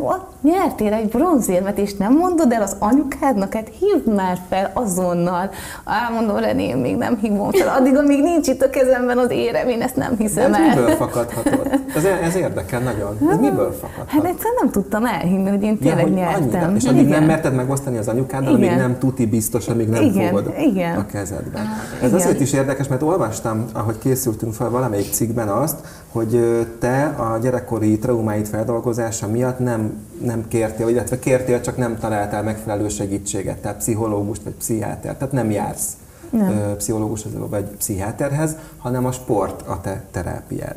Ott 0.00 0.34
nyertél 0.50 0.92
egy 0.92 1.08
bronzérmet, 1.08 1.78
és 1.78 1.94
nem 1.94 2.12
mondod 2.12 2.52
el 2.52 2.62
az 2.62 2.76
anyukádnak, 2.78 3.52
hát 3.54 3.70
hívd 3.78 4.14
már 4.14 4.38
fel 4.48 4.70
azonnal. 4.74 5.50
Á, 5.84 6.10
mondom, 6.14 6.36
René, 6.36 6.66
én 6.66 6.76
még 6.76 6.96
nem 6.96 7.18
hívom 7.20 7.50
fel, 7.50 7.74
addig, 7.78 7.96
amíg 7.96 8.22
nincs 8.22 8.48
itt 8.48 8.62
a 8.62 8.70
kezemben 8.70 9.18
az 9.18 9.30
érem, 9.30 9.68
én 9.68 9.80
ezt 9.82 9.96
nem 9.96 10.14
hiszem 10.18 10.50
De 10.50 10.58
el. 10.58 10.64
ez 10.64 10.74
miből 10.76 10.90
fakadhatott? 10.94 11.68
Ez, 11.96 12.04
ez 12.04 12.36
érdekel 12.36 12.80
nagyon. 12.80 13.16
Ez 13.30 13.38
miből 13.38 13.72
fakadhat? 13.72 14.08
Hát 14.08 14.24
egyszerűen 14.24 14.54
nem 14.60 14.70
tudtam 14.70 15.04
elhinni, 15.04 15.48
hogy 15.50 15.62
én 15.62 15.78
tényleg 15.78 16.02
hogy 16.02 16.12
nyertem. 16.12 16.42
annyira. 16.62 16.76
És 16.76 16.84
amíg 16.84 17.06
Igen. 17.06 17.18
nem 17.18 17.24
merted 17.28 17.54
megosztani 17.54 17.96
az 17.96 18.08
anyukáddal, 18.08 18.54
amíg 18.54 18.70
nem 18.76 18.98
tuti 18.98 19.26
biztos, 19.26 19.68
amíg 19.68 19.88
nem 19.88 20.02
Igen, 20.02 20.28
fogod 20.28 20.54
igen. 20.58 20.96
a 20.96 21.06
kezedbe. 21.06 21.58
Ez 22.00 22.08
igen. 22.08 22.14
azért 22.14 22.40
is 22.40 22.52
érdekes, 22.52 22.88
mert 22.88 23.02
olvastam, 23.02 23.64
ahogy 23.72 23.98
készültünk 23.98 24.52
fel 24.54 24.70
valamelyik 24.70 25.12
cikkben 25.12 25.48
azt, 25.48 25.76
hogy 26.12 26.40
te 26.78 27.04
a 27.16 27.38
gyerekkori 27.38 27.98
traumáid 27.98 28.46
feldolgozása 28.46 29.26
miatt 29.28 29.58
nem, 29.58 29.92
nem 30.20 30.48
kértél, 30.48 30.88
illetve 30.88 31.18
kértél, 31.18 31.60
csak 31.60 31.76
nem 31.76 31.98
találtál 31.98 32.42
megfelelő 32.42 32.88
segítséget, 32.88 33.58
tehát 33.58 33.76
pszichológust 33.76 34.42
vagy 34.42 34.52
pszichiáter, 34.52 35.16
tehát 35.16 35.32
nem 35.32 35.50
jársz 35.50 35.96
Nem. 36.30 36.74
pszichológushoz 36.76 37.32
vagy 37.50 37.64
pszichiáterhez, 37.64 38.56
hanem 38.78 39.04
a 39.04 39.12
sport 39.12 39.68
a 39.68 39.80
te 39.80 40.04
terápiád. 40.10 40.76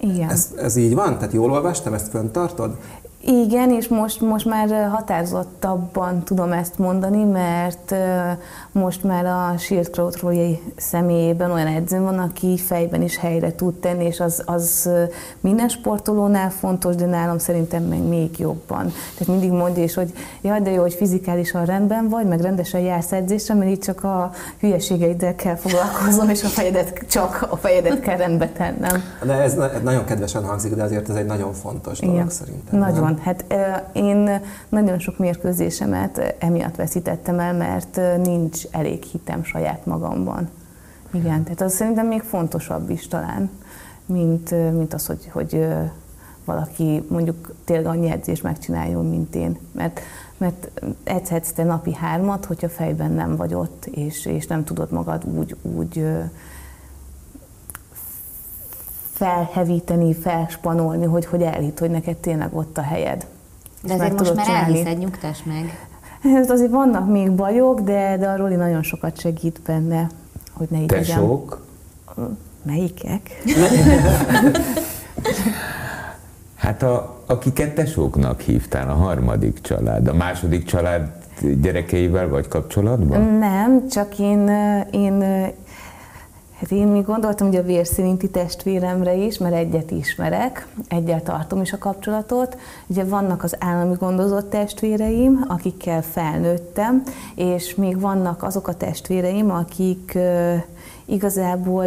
Igen. 0.00 0.28
Ez, 0.28 0.50
ez 0.56 0.76
így 0.76 0.94
van? 0.94 1.18
Tehát 1.18 1.32
jól 1.32 1.50
olvastam, 1.50 1.94
ezt 1.94 2.08
föntartod? 2.08 2.76
Igen, 3.22 3.70
és 3.70 3.88
most, 3.88 4.20
most 4.20 4.44
már 4.44 4.88
határozottabban 4.90 6.22
tudom 6.22 6.52
ezt 6.52 6.78
mondani, 6.78 7.24
mert 7.24 7.94
most 8.72 9.04
már 9.04 9.26
a 9.26 9.54
Shield 9.58 9.90
Crowdrollai 9.90 10.62
személyében 10.76 11.50
olyan 11.50 11.66
edző 11.66 12.00
van, 12.00 12.18
aki 12.18 12.58
fejben 12.58 13.02
is 13.02 13.16
helyre 13.16 13.54
tud 13.54 13.74
tenni, 13.74 14.04
és 14.04 14.20
az, 14.20 14.42
az 14.46 14.90
minden 15.40 15.68
sportolónál 15.68 16.50
fontos, 16.50 16.94
de 16.94 17.06
nálam 17.06 17.38
szerintem 17.38 17.82
meg 17.82 18.02
még 18.08 18.38
jobban. 18.38 18.92
Tehát 19.18 19.26
mindig 19.26 19.50
mondja 19.50 19.82
is, 19.82 19.94
hogy 19.94 20.12
jaj, 20.40 20.60
de 20.60 20.70
jó, 20.70 20.80
hogy 20.80 20.94
fizikálisan 20.94 21.64
rendben 21.64 22.08
vagy, 22.08 22.26
meg 22.26 22.40
rendesen 22.40 22.80
jársz 22.80 23.12
edzésre, 23.12 23.54
mert 23.54 23.70
itt 23.70 23.82
csak 23.82 24.04
a 24.04 24.30
hülyeségeiddel 24.60 25.34
kell 25.34 25.56
foglalkoznom, 25.56 26.28
és 26.28 26.44
a 26.44 26.48
fejedet, 26.48 27.04
csak 27.08 27.46
a 27.50 27.56
fejedet 27.56 28.00
kell 28.00 28.16
rendbe 28.16 28.48
tennem. 28.48 29.02
De 29.24 29.32
ez 29.32 29.54
na- 29.54 29.78
nagyon 29.82 30.04
kedvesen 30.04 30.44
hangzik, 30.44 30.74
de 30.74 30.82
azért 30.82 31.08
ez 31.08 31.16
egy 31.16 31.26
nagyon 31.26 31.52
fontos 31.52 31.98
dolog 31.98 32.30
szerintem. 32.30 32.78
nem? 32.94 33.09
Nagyon. 33.10 33.24
Hát 33.24 33.44
én 33.92 34.40
nagyon 34.68 34.98
sok 34.98 35.18
mérkőzésemet 35.18 36.36
emiatt 36.38 36.76
veszítettem 36.76 37.38
el, 37.38 37.54
mert 37.54 38.00
nincs 38.22 38.64
elég 38.70 39.02
hitem 39.02 39.44
saját 39.44 39.86
magamban. 39.86 40.48
Igen, 41.12 41.42
tehát 41.42 41.60
az 41.60 41.74
szerintem 41.74 42.06
még 42.06 42.20
fontosabb 42.20 42.90
is 42.90 43.08
talán, 43.08 43.50
mint, 44.06 44.50
mint 44.50 44.94
az, 44.94 45.06
hogy, 45.06 45.28
hogy 45.32 45.66
valaki 46.44 47.02
mondjuk 47.08 47.54
tényleg 47.64 47.86
annyi 47.86 48.10
edzést 48.10 48.42
megcsináljon, 48.42 49.08
mint 49.08 49.34
én. 49.34 49.58
Mert, 49.72 50.00
mert 50.38 50.70
edzhetsz 51.04 51.52
te 51.52 51.64
napi 51.64 51.94
hármat, 51.94 52.44
hogyha 52.44 52.68
fejben 52.68 53.12
nem 53.12 53.36
vagy 53.36 53.54
ott, 53.54 53.86
és, 53.86 54.26
és 54.26 54.46
nem 54.46 54.64
tudod 54.64 54.90
magad 54.92 55.24
úgy, 55.24 55.56
úgy 55.62 56.06
felhevíteni, 59.20 60.14
felspanolni, 60.14 61.04
hogy, 61.04 61.26
hogy 61.26 61.42
elhitt, 61.42 61.78
hogy 61.78 61.90
neked 61.90 62.16
tényleg 62.16 62.56
ott 62.56 62.78
a 62.78 62.82
helyed. 62.82 63.26
De 63.82 63.94
azért 63.94 64.18
most 64.18 64.34
már 64.34 64.44
csinálni. 64.44 64.78
elhiszed, 64.78 64.98
nyugtass 64.98 65.42
meg. 65.42 65.88
Ez 66.38 66.50
azért 66.50 66.70
vannak 66.70 67.10
még 67.10 67.30
bajok, 67.30 67.80
de, 67.80 68.16
de 68.16 68.28
a 68.28 68.36
Roli 68.36 68.54
nagyon 68.54 68.82
sokat 68.82 69.20
segít 69.20 69.60
benne, 69.66 70.06
hogy 70.52 70.66
ne 70.70 70.78
így 70.78 70.90
legyen. 70.90 71.16
Tesók, 71.16 71.66
Melyikek? 72.62 73.42
hát 76.56 76.82
a, 76.82 77.22
akiket 77.26 77.74
tesóknak 77.74 78.40
hívtál, 78.40 78.90
a 78.90 78.94
harmadik 78.94 79.60
család, 79.60 80.08
a 80.08 80.14
második 80.14 80.64
család 80.64 81.12
gyerekeivel 81.60 82.28
vagy 82.28 82.48
kapcsolatban? 82.48 83.20
Nem, 83.20 83.88
csak 83.88 84.18
én, 84.18 84.48
én 84.90 85.24
Hát 86.60 86.70
én 86.70 86.86
még 86.86 87.04
gondoltam, 87.04 87.46
hogy 87.46 87.56
a 87.56 87.62
vérszerinti 87.62 88.30
testvéremre 88.30 89.14
is, 89.14 89.38
mert 89.38 89.54
egyet 89.54 89.90
ismerek, 89.90 90.66
egyel 90.88 91.22
tartom 91.22 91.60
is 91.60 91.72
a 91.72 91.78
kapcsolatot. 91.78 92.56
Ugye 92.86 93.04
vannak 93.04 93.42
az 93.42 93.56
állami 93.58 93.94
gondozott 93.98 94.50
testvéreim, 94.50 95.44
akikkel 95.48 96.02
felnőttem, 96.02 97.02
és 97.34 97.74
még 97.74 98.00
vannak 98.00 98.42
azok 98.42 98.68
a 98.68 98.74
testvéreim, 98.74 99.50
akik 99.50 100.18
igazából 101.04 101.84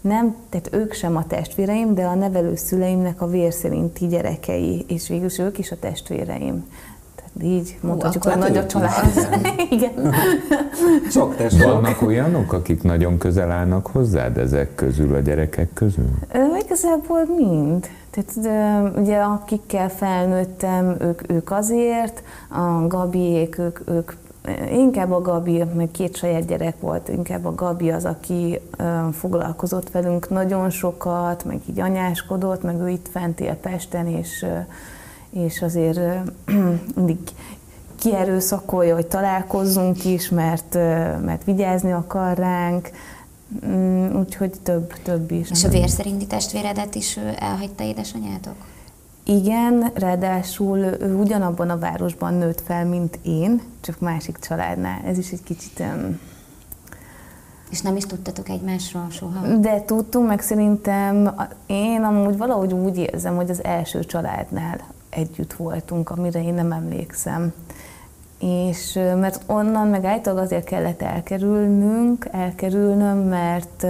nem, 0.00 0.36
tehát 0.48 0.68
ők 0.72 0.92
sem 0.92 1.16
a 1.16 1.26
testvéreim, 1.26 1.94
de 1.94 2.04
a 2.04 2.14
nevelőszüleimnek 2.14 3.20
a 3.20 3.26
vérszerinti 3.26 4.06
gyerekei, 4.06 4.84
és 4.88 5.08
végül 5.08 5.26
is 5.26 5.38
ők 5.38 5.58
is 5.58 5.70
a 5.70 5.78
testvéreim. 5.78 6.64
Így 7.40 7.78
mondhatjuk, 7.80 8.24
hogy 8.24 8.38
nagy 8.38 8.56
a 8.56 8.66
család. 8.66 9.04
Igen. 9.70 10.14
Sok 11.10 11.36
tesó. 11.36 11.66
Vannak 11.72 12.02
olyanok, 12.02 12.52
akik 12.52 12.82
nagyon 12.82 13.18
közel 13.18 13.50
állnak 13.50 13.86
hozzád 13.86 14.38
ezek 14.38 14.74
közül, 14.74 15.14
a 15.14 15.18
gyerekek 15.18 15.72
közül? 15.72 16.10
Ö, 16.32 16.38
Igazából 16.64 17.24
mind. 17.36 17.88
Tehát 18.10 18.32
ö, 18.94 19.00
ugye 19.00 19.16
akikkel 19.16 19.88
felnőttem, 19.90 20.96
ők, 21.00 21.30
ők 21.30 21.50
azért, 21.50 22.22
a 22.48 22.86
Gabiék, 22.86 23.58
ők, 23.58 23.80
ők 23.88 24.12
inkább 24.70 25.10
a 25.12 25.20
Gabi, 25.20 25.64
meg 25.76 25.90
két 25.90 26.16
saját 26.16 26.46
gyerek 26.46 26.80
volt, 26.80 27.08
inkább 27.08 27.44
a 27.44 27.54
Gabi 27.54 27.90
az, 27.90 28.04
aki 28.04 28.60
foglalkozott 29.12 29.90
velünk 29.90 30.30
nagyon 30.30 30.70
sokat, 30.70 31.44
meg 31.44 31.60
így 31.70 31.80
anyáskodott, 31.80 32.62
meg 32.62 32.80
ő 32.80 32.88
itt 32.88 33.08
fent 33.10 33.40
él 33.40 33.54
Pesten, 33.54 34.06
és, 34.06 34.42
ö, 34.42 34.58
és 35.32 35.62
azért 35.62 36.00
mindig 36.96 37.18
kierőszakolja, 37.98 38.94
hogy 38.94 39.06
találkozzunk 39.06 40.04
is, 40.04 40.28
mert, 40.28 40.74
mert 41.24 41.44
vigyázni 41.44 41.92
akar 41.92 42.36
ránk, 42.36 42.90
Mm, 43.66 44.16
úgyhogy 44.16 44.52
több, 44.62 44.92
több 45.02 45.30
is. 45.30 45.50
És 45.50 45.64
a 45.64 45.68
vérszerinti 45.68 46.26
testvéredet 46.26 46.94
is 46.94 47.16
elhagyta 47.38 47.84
édesanyátok? 47.84 48.54
Igen, 49.24 49.90
ráadásul 49.94 50.78
ő 50.78 51.14
ugyanabban 51.14 51.70
a 51.70 51.78
városban 51.78 52.34
nőtt 52.34 52.60
fel, 52.60 52.86
mint 52.86 53.18
én, 53.22 53.62
csak 53.80 54.00
másik 54.00 54.38
családnál. 54.38 55.00
Ez 55.04 55.18
is 55.18 55.30
egy 55.30 55.42
kicsit... 55.42 55.80
Um, 55.80 56.20
És 57.70 57.80
nem 57.80 57.96
is 57.96 58.04
tudtatok 58.04 58.48
egymásról 58.48 59.10
soha? 59.10 59.46
de 59.56 59.82
tudtunk, 59.82 60.28
meg 60.28 60.40
szerintem 60.40 61.34
én 61.66 62.02
amúgy 62.02 62.36
valahogy 62.36 62.72
úgy 62.72 62.96
érzem, 62.96 63.36
hogy 63.36 63.50
az 63.50 63.64
első 63.64 64.04
családnál 64.04 64.80
együtt 65.14 65.52
voltunk, 65.52 66.10
amire 66.10 66.42
én 66.42 66.54
nem 66.54 66.72
emlékszem. 66.72 67.52
És 68.38 68.92
mert 68.94 69.42
onnan 69.46 69.88
meg 69.88 70.04
általában 70.04 70.44
azért 70.44 70.64
kellett 70.64 71.02
elkerülnünk, 71.02 72.28
elkerülnöm, 72.30 73.18
mert 73.18 73.86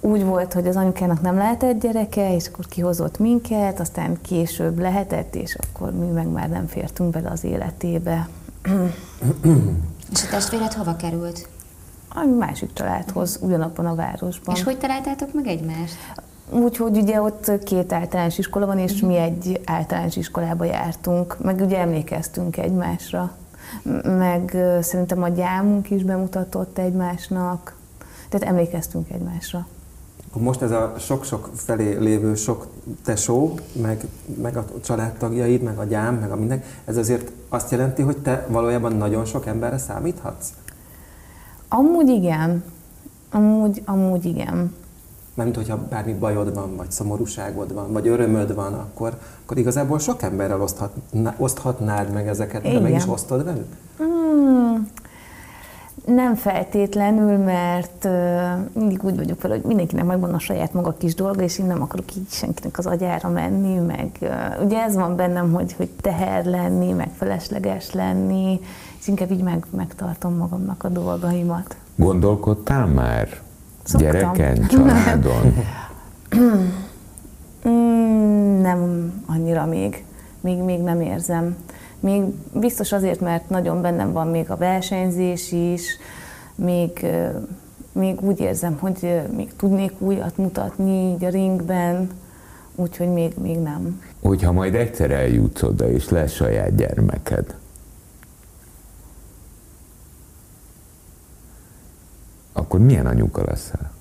úgy 0.00 0.24
volt, 0.24 0.52
hogy 0.52 0.66
az 0.66 0.76
anyukának 0.76 1.20
nem 1.20 1.36
lehetett 1.36 1.80
gyereke, 1.80 2.34
és 2.34 2.46
akkor 2.46 2.66
kihozott 2.66 3.18
minket, 3.18 3.80
aztán 3.80 4.20
később 4.22 4.78
lehetett, 4.78 5.34
és 5.34 5.56
akkor 5.56 5.92
mi 5.92 6.06
meg 6.06 6.28
már 6.28 6.48
nem 6.48 6.66
fértünk 6.66 7.10
bele 7.10 7.30
az 7.30 7.44
életébe. 7.44 8.28
És 10.12 10.24
a 10.24 10.28
testvéred 10.30 10.72
hova 10.72 10.96
került? 10.96 11.48
A 12.08 12.24
másik 12.24 12.72
családhoz, 12.72 13.38
ugyanabban 13.42 13.86
a 13.86 13.94
városban. 13.94 14.54
És 14.54 14.62
hogy 14.62 14.78
találtátok 14.78 15.34
meg 15.34 15.46
egymást? 15.46 15.96
Úgyhogy 16.50 16.96
ugye 16.96 17.20
ott 17.20 17.62
két 17.64 17.92
általános 17.92 18.38
iskola 18.38 18.66
van, 18.66 18.78
és 18.78 19.00
mi 19.00 19.16
egy 19.16 19.60
általános 19.64 20.16
iskolába 20.16 20.64
jártunk, 20.64 21.36
meg 21.42 21.60
ugye 21.60 21.78
emlékeztünk 21.78 22.56
egymásra. 22.56 23.32
Meg 24.04 24.56
szerintem 24.80 25.22
a 25.22 25.28
gyámunk 25.28 25.90
is 25.90 26.02
bemutatott 26.02 26.78
egymásnak, 26.78 27.76
tehát 28.28 28.48
emlékeztünk 28.48 29.10
egymásra. 29.10 29.66
Most 30.38 30.62
ez 30.62 30.70
a 30.70 30.94
sok-sok 30.98 31.50
felé 31.54 31.96
lévő 31.96 32.34
sok 32.34 32.66
tesó, 33.04 33.58
meg, 33.82 34.06
meg 34.42 34.56
a 34.56 34.64
családtagjaid, 34.84 35.62
meg 35.62 35.78
a 35.78 35.84
gyám, 35.84 36.14
meg 36.14 36.30
a 36.30 36.36
minden, 36.36 36.62
ez 36.84 36.96
azért 36.96 37.32
azt 37.48 37.70
jelenti, 37.70 38.02
hogy 38.02 38.16
te 38.16 38.46
valójában 38.48 38.92
nagyon 38.92 39.24
sok 39.24 39.46
emberre 39.46 39.78
számíthatsz? 39.78 40.48
Amúgy 41.68 42.08
igen, 42.08 42.64
amúgy, 43.30 43.82
amúgy 43.84 44.24
igen. 44.24 44.74
Mert 45.34 45.56
hogyha 45.56 45.86
bármi 45.88 46.12
bajod 46.12 46.54
van, 46.54 46.76
vagy 46.76 46.90
szomorúságod 46.90 47.74
van, 47.74 47.92
vagy 47.92 48.08
örömöd 48.08 48.54
van, 48.54 48.72
akkor, 48.72 49.18
akkor 49.44 49.58
igazából 49.58 49.98
sok 49.98 50.22
emberrel 50.22 50.62
oszthatná, 50.62 51.34
oszthatnád 51.38 52.12
meg 52.12 52.28
ezeket, 52.28 52.62
de 52.62 52.72
meg 52.72 52.88
Igen. 52.88 53.00
is 53.00 53.08
osztod 53.08 53.44
velük? 53.44 53.66
Hmm, 53.96 54.88
nem 56.06 56.34
feltétlenül, 56.34 57.36
mert 57.36 58.04
uh, 58.04 58.12
mindig 58.72 59.04
úgy 59.04 59.16
vagyok 59.16 59.42
vele, 59.42 59.54
hogy 59.54 59.64
mindenkinek 59.64 60.04
megvan 60.04 60.34
a 60.34 60.38
saját 60.38 60.72
maga 60.72 60.94
kis 60.98 61.14
dolga, 61.14 61.42
és 61.42 61.58
én 61.58 61.66
nem 61.66 61.82
akarok 61.82 62.16
így 62.16 62.28
senkinek 62.28 62.78
az 62.78 62.86
agyára 62.86 63.28
menni, 63.28 63.78
meg 63.78 64.10
uh, 64.20 64.64
ugye 64.64 64.82
ez 64.82 64.94
van 64.94 65.16
bennem, 65.16 65.52
hogy, 65.52 65.72
hogy 65.72 65.88
teher 66.00 66.44
lenni, 66.44 66.92
meg 66.92 67.10
felesleges 67.16 67.92
lenni, 67.92 68.60
és 69.00 69.08
inkább 69.08 69.30
így 69.30 69.42
meg, 69.42 69.66
megtartom 69.70 70.36
magamnak 70.36 70.84
a 70.84 70.88
dolgaimat. 70.88 71.76
Gondolkodtál 71.96 72.86
már 72.86 73.28
Szoktam. 73.84 74.10
gyereken, 74.10 74.66
családon? 74.68 75.54
Mm, 77.68 78.60
nem 78.60 79.12
annyira 79.26 79.66
még. 79.66 80.04
Még, 80.40 80.58
még 80.58 80.80
nem 80.80 81.00
érzem. 81.00 81.56
Még 82.00 82.22
biztos 82.52 82.92
azért, 82.92 83.20
mert 83.20 83.48
nagyon 83.48 83.82
bennem 83.82 84.12
van 84.12 84.28
még 84.28 84.50
a 84.50 84.56
versenyzés 84.56 85.52
is, 85.52 85.82
még, 86.54 87.06
még 87.92 88.20
úgy 88.20 88.40
érzem, 88.40 88.76
hogy 88.80 89.22
még 89.36 89.56
tudnék 89.56 89.92
újat 89.98 90.36
mutatni 90.36 91.12
így 91.12 91.24
a 91.24 91.28
ringben, 91.28 92.10
úgyhogy 92.74 93.08
még, 93.08 93.32
még 93.42 93.58
nem. 93.58 94.02
Hogyha 94.22 94.52
majd 94.52 94.74
egyszer 94.74 95.10
eljutsz 95.10 95.62
oda, 95.62 95.90
és 95.90 96.08
lesz 96.08 96.32
saját 96.32 96.74
gyermeked, 96.74 97.54
akkor 102.56 102.80
milyen 102.80 103.06
anyuka 103.06 103.42
leszel? 103.46 103.92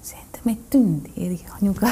Szerintem 0.00 0.40
egy 0.44 0.58
tündéri 0.68 1.40
anyuka. 1.60 1.86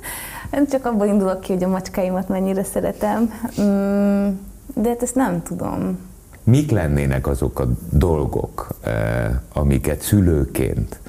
Nem 0.50 0.66
csak 0.66 0.84
abból 0.84 1.06
indulok 1.06 1.40
ki, 1.40 1.52
hogy 1.52 1.64
a 1.64 1.68
macskáimat 1.68 2.28
mennyire 2.28 2.64
szeretem, 2.64 3.20
mm, 3.60 4.28
de 4.74 4.88
hát 4.88 5.02
ezt 5.02 5.14
nem 5.14 5.42
tudom. 5.42 5.98
Mik 6.44 6.70
lennének 6.70 7.26
azok 7.26 7.60
a 7.60 7.68
dolgok, 7.90 8.68
eh, 8.80 9.30
amiket 9.52 10.00
szülőként 10.00 11.00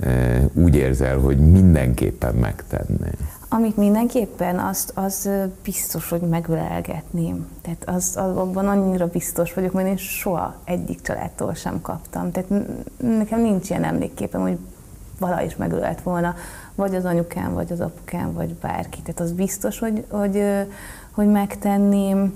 eh, 0.00 0.44
úgy 0.52 0.74
érzel, 0.74 1.18
hogy 1.18 1.50
mindenképpen 1.50 2.34
megtenné? 2.34 3.10
Amit 3.50 3.76
mindenképpen, 3.76 4.58
az, 4.58 4.90
az 4.94 5.30
biztos, 5.62 6.08
hogy 6.08 6.20
megölelgetném. 6.20 7.46
Tehát 7.62 7.88
az, 7.88 8.16
abban 8.16 8.68
annyira 8.68 9.06
biztos 9.06 9.54
vagyok, 9.54 9.72
mert 9.72 9.88
én 9.88 9.96
soha 9.96 10.54
egyik 10.64 11.02
családtól 11.02 11.54
sem 11.54 11.80
kaptam. 11.80 12.30
Tehát 12.30 12.50
nekem 12.96 13.40
nincs 13.40 13.70
ilyen 13.70 13.84
emlékképem, 13.84 14.40
hogy 14.40 14.58
valahogy 15.18 15.46
is 15.46 15.56
megölelt 15.56 16.02
volna, 16.02 16.34
vagy 16.74 16.94
az 16.94 17.04
anyukám, 17.04 17.54
vagy 17.54 17.72
az 17.72 17.80
apukám, 17.80 18.32
vagy 18.32 18.54
bárki. 18.54 19.00
Tehát 19.02 19.20
az 19.20 19.32
biztos, 19.32 19.78
hogy, 19.78 20.04
hogy, 20.08 20.42
hogy 21.10 21.26
megtenném. 21.26 22.32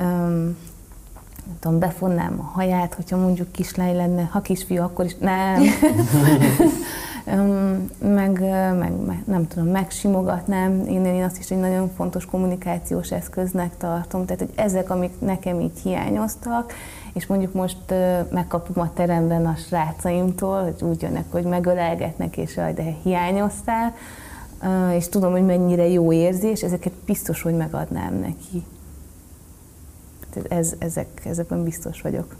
Um, 0.00 0.56
nem 1.46 1.58
tudom, 1.60 1.78
befonnám 1.78 2.40
a 2.40 2.42
haját, 2.42 2.94
hogyha 2.94 3.16
mondjuk 3.16 3.52
kislány 3.52 3.96
lenne, 3.96 4.22
ha 4.22 4.40
kisfiú, 4.40 4.82
akkor 4.82 5.04
is 5.04 5.16
nem. 5.16 5.62
meg, 7.98 8.40
meg, 8.78 8.92
meg, 9.06 9.22
nem 9.24 9.46
tudom, 9.46 9.68
megsimogatnám. 9.68 10.84
Én, 10.88 11.04
én 11.04 11.22
azt 11.22 11.38
is 11.38 11.50
egy 11.50 11.58
nagyon 11.58 11.90
fontos 11.96 12.24
kommunikációs 12.24 13.10
eszköznek 13.10 13.76
tartom. 13.76 14.24
Tehát, 14.24 14.40
hogy 14.40 14.52
ezek, 14.54 14.90
amik 14.90 15.20
nekem 15.20 15.60
így 15.60 15.78
hiányoztak, 15.82 16.72
és 17.12 17.26
mondjuk 17.26 17.52
most 17.52 17.94
megkapom 18.30 18.82
a 18.82 18.92
teremben 18.92 19.46
a 19.46 19.54
srácaimtól, 19.54 20.62
hogy 20.62 20.88
úgy 20.88 21.02
jönnek, 21.02 21.24
hogy 21.30 21.44
megölelgetnek, 21.44 22.36
és 22.36 22.56
jaj, 22.56 22.72
de 22.72 22.96
hiányoztál, 23.02 23.94
és 24.94 25.08
tudom, 25.08 25.30
hogy 25.30 25.44
mennyire 25.44 25.88
jó 25.88 26.12
érzés, 26.12 26.62
ezeket 26.62 26.92
biztos, 26.92 27.42
hogy 27.42 27.54
megadnám 27.54 28.14
neki. 28.14 28.64
Tehát 30.30 30.52
ez, 30.52 30.74
ezek, 30.78 31.08
ezekben 31.24 31.64
biztos 31.64 32.00
vagyok. 32.00 32.36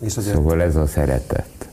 És 0.00 0.16
azért... 0.16 0.36
Szóval 0.36 0.62
ez 0.62 0.76
a 0.76 0.86
szeretet. 0.86 1.69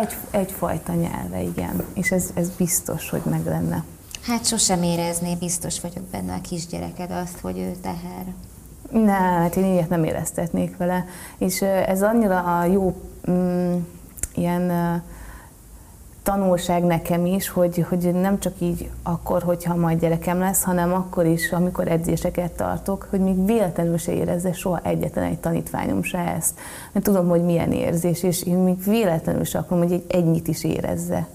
Egy, 0.00 0.16
egyfajta 0.30 0.92
nyelve, 0.92 1.42
igen. 1.42 1.84
És 1.94 2.10
ez, 2.10 2.30
ez 2.34 2.50
biztos, 2.50 3.10
hogy 3.10 3.22
meg 3.24 3.44
lenne. 3.44 3.84
Hát 4.22 4.46
sosem 4.46 4.82
érezné, 4.82 5.34
biztos 5.34 5.80
vagyok 5.80 6.04
benne 6.04 6.34
a 6.34 6.40
kisgyereked 6.40 7.10
azt, 7.10 7.38
hogy 7.40 7.58
ő 7.58 7.76
teher. 7.82 8.24
Nem, 8.90 9.40
hát 9.40 9.56
én 9.56 9.64
ilyet 9.64 9.88
nem 9.88 10.04
éreztetnék 10.04 10.76
vele. 10.76 11.06
És 11.38 11.62
ez 11.62 12.02
annyira 12.02 12.58
a 12.58 12.64
jó 12.64 13.02
mm, 13.30 13.76
ilyen 14.34 15.02
tanulság 16.26 16.84
nekem 16.84 17.26
is, 17.26 17.48
hogy, 17.48 17.84
hogy 17.88 18.14
nem 18.14 18.38
csak 18.38 18.52
így 18.58 18.90
akkor, 19.02 19.42
hogyha 19.42 19.74
majd 19.74 20.00
gyerekem 20.00 20.38
lesz, 20.38 20.62
hanem 20.62 20.92
akkor 20.92 21.26
is, 21.26 21.52
amikor 21.52 21.88
edzéseket 21.88 22.52
tartok, 22.52 23.06
hogy 23.10 23.20
még 23.20 23.44
véletlenül 23.44 23.96
se 23.96 24.12
érezze 24.12 24.52
soha 24.52 24.80
egyetlen 24.82 25.24
egy 25.24 25.38
tanítványom 25.38 26.02
se 26.02 26.18
ezt. 26.18 26.58
Mert 26.92 27.04
tudom, 27.04 27.28
hogy 27.28 27.42
milyen 27.44 27.72
érzés, 27.72 28.22
és 28.22 28.42
én 28.42 28.56
még 28.56 28.84
véletlenül 28.84 29.44
se 29.44 29.58
akarom, 29.58 29.82
hogy 29.82 29.92
egy 29.92 30.04
ennyit 30.08 30.48
is 30.48 30.64
érezze. 30.64 31.26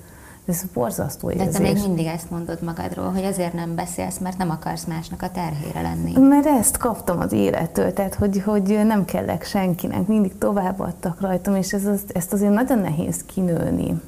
Ez 0.45 0.63
borzasztó 0.73 1.31
érzés. 1.31 1.45
De 1.45 1.51
te 1.51 1.59
még 1.59 1.77
mindig 1.85 2.05
ezt 2.05 2.29
mondod 2.29 2.61
magadról, 2.61 3.11
hogy 3.11 3.23
azért 3.23 3.53
nem 3.53 3.75
beszélsz, 3.75 4.17
mert 4.17 4.37
nem 4.37 4.49
akarsz 4.49 4.85
másnak 4.85 5.21
a 5.21 5.29
terhére 5.29 5.81
lenni. 5.81 6.27
Mert 6.27 6.45
ezt 6.45 6.77
kaptam 6.77 7.19
az 7.19 7.31
élettől, 7.31 7.93
tehát 7.93 8.15
hogy, 8.15 8.41
hogy 8.45 8.79
nem 8.85 9.05
kellek 9.05 9.43
senkinek, 9.43 10.07
mindig 10.07 10.37
továbbadtak 10.37 11.21
rajtam, 11.21 11.55
és 11.55 11.73
ez, 11.73 11.87
ezt 12.13 12.33
azért 12.33 12.53
nagyon 12.53 12.79
nehéz 12.79 13.23
kinőni 13.25 14.01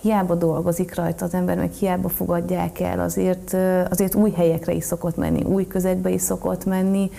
hiába 0.00 0.34
dolgozik 0.34 0.94
rajta 0.94 1.24
az 1.24 1.34
ember, 1.34 1.56
meg 1.56 1.72
hiába 1.72 2.08
fogadják 2.08 2.80
el, 2.80 3.00
azért, 3.00 3.56
azért 3.90 4.14
új 4.14 4.30
helyekre 4.30 4.72
is 4.72 4.84
szokott 4.84 5.16
menni, 5.16 5.42
új 5.42 5.66
közegbe 5.66 6.10
is 6.10 6.22
szokott 6.22 6.64
menni, 6.64 7.10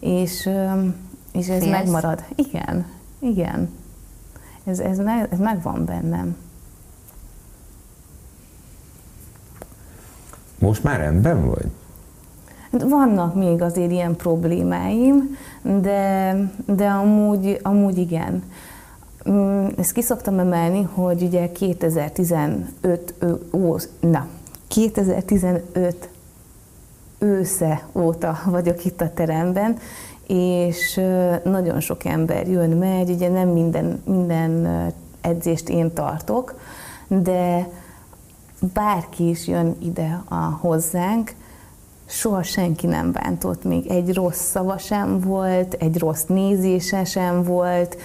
és, 0.00 0.48
és 1.32 1.48
ez 1.48 1.62
Félsz? 1.62 1.70
megmarad. 1.70 2.24
Igen, 2.34 2.86
igen. 3.18 3.70
Ez, 4.64 4.78
ez, 4.78 4.98
meg, 4.98 5.28
ez 5.32 5.38
megvan 5.38 5.84
bennem. 5.84 6.36
Most 10.58 10.82
már 10.82 10.98
rendben 10.98 11.46
vagy? 11.46 11.70
Hát 12.72 12.82
vannak 12.82 13.34
még 13.34 13.62
azért 13.62 13.90
ilyen 13.90 14.16
problémáim, 14.16 15.36
de, 15.62 16.34
de 16.66 16.86
amúgy, 16.86 17.58
amúgy 17.62 17.98
igen. 17.98 18.42
Mm, 19.32 19.66
ezt 19.76 19.92
ki 19.92 20.02
szoktam 20.02 20.38
emelni, 20.38 20.82
hogy 20.82 21.22
ugye 21.22 21.52
2015, 21.52 23.14
ó, 23.52 23.76
na, 24.00 24.26
2015 24.68 26.08
ősze 27.18 27.86
óta 27.94 28.38
vagyok 28.44 28.84
itt 28.84 29.00
a 29.00 29.12
teremben, 29.14 29.78
és 30.26 31.00
nagyon 31.44 31.80
sok 31.80 32.04
ember 32.04 32.48
jön, 32.48 32.70
megy, 32.70 33.10
ugye 33.10 33.28
nem 33.28 33.48
minden, 33.48 34.02
minden 34.04 34.66
edzést 35.20 35.68
én 35.68 35.92
tartok, 35.92 36.60
de 37.08 37.68
bárki 38.72 39.28
is 39.28 39.46
jön 39.46 39.76
ide 39.82 40.22
a 40.28 40.34
hozzánk, 40.34 41.34
soha 42.10 42.42
senki 42.42 42.86
nem 42.86 43.12
bántott 43.12 43.64
még. 43.64 43.86
Egy 43.86 44.14
rossz 44.14 44.40
szava 44.40 44.78
sem 44.78 45.20
volt, 45.20 45.74
egy 45.74 45.98
rossz 45.98 46.24
nézése 46.24 47.04
sem 47.04 47.42
volt, 47.42 47.96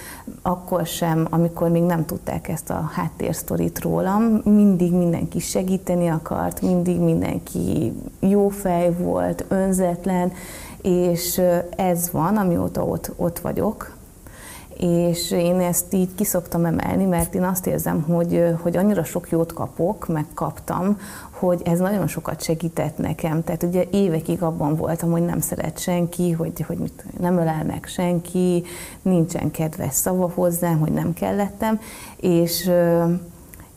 akkor 0.42 0.86
sem, 0.86 1.26
amikor 1.30 1.68
még 1.68 1.82
nem 1.82 2.04
tudták 2.04 2.48
ezt 2.48 2.70
a 2.70 2.90
háttérsztorit 2.92 3.80
rólam. 3.80 4.22
Mindig 4.44 4.92
mindenki 4.92 5.38
segíteni 5.38 6.08
akart, 6.08 6.60
mindig 6.60 7.00
mindenki 7.00 7.92
jó 8.20 8.48
fej 8.48 8.92
volt, 8.98 9.44
önzetlen, 9.48 10.32
és 10.82 11.40
ez 11.76 12.10
van, 12.10 12.36
amióta 12.36 12.84
ott, 12.84 13.12
ott 13.16 13.38
vagyok, 13.38 13.95
és 14.78 15.30
én 15.30 15.60
ezt 15.60 15.94
így 15.94 16.14
kiszoktam 16.14 16.64
emelni, 16.64 17.04
mert 17.04 17.34
én 17.34 17.42
azt 17.42 17.66
érzem, 17.66 18.02
hogy, 18.02 18.44
hogy 18.62 18.76
annyira 18.76 19.04
sok 19.04 19.30
jót 19.30 19.52
kapok, 19.52 20.08
meg 20.08 20.26
kaptam, 20.34 20.98
hogy 21.30 21.62
ez 21.64 21.78
nagyon 21.78 22.06
sokat 22.06 22.42
segített 22.42 22.98
nekem. 22.98 23.44
Tehát 23.44 23.62
ugye 23.62 23.84
évekig 23.90 24.42
abban 24.42 24.76
voltam, 24.76 25.10
hogy 25.10 25.24
nem 25.24 25.40
szeret 25.40 25.78
senki, 25.78 26.30
hogy, 26.30 26.60
hogy 26.60 26.78
mit, 26.78 27.04
nem 27.20 27.38
ölel 27.38 27.64
meg 27.64 27.86
senki, 27.86 28.64
nincsen 29.02 29.50
kedves 29.50 29.94
szava 29.94 30.30
hozzám, 30.34 30.78
hogy 30.78 30.92
nem 30.92 31.12
kellettem, 31.12 31.80
és 32.16 32.70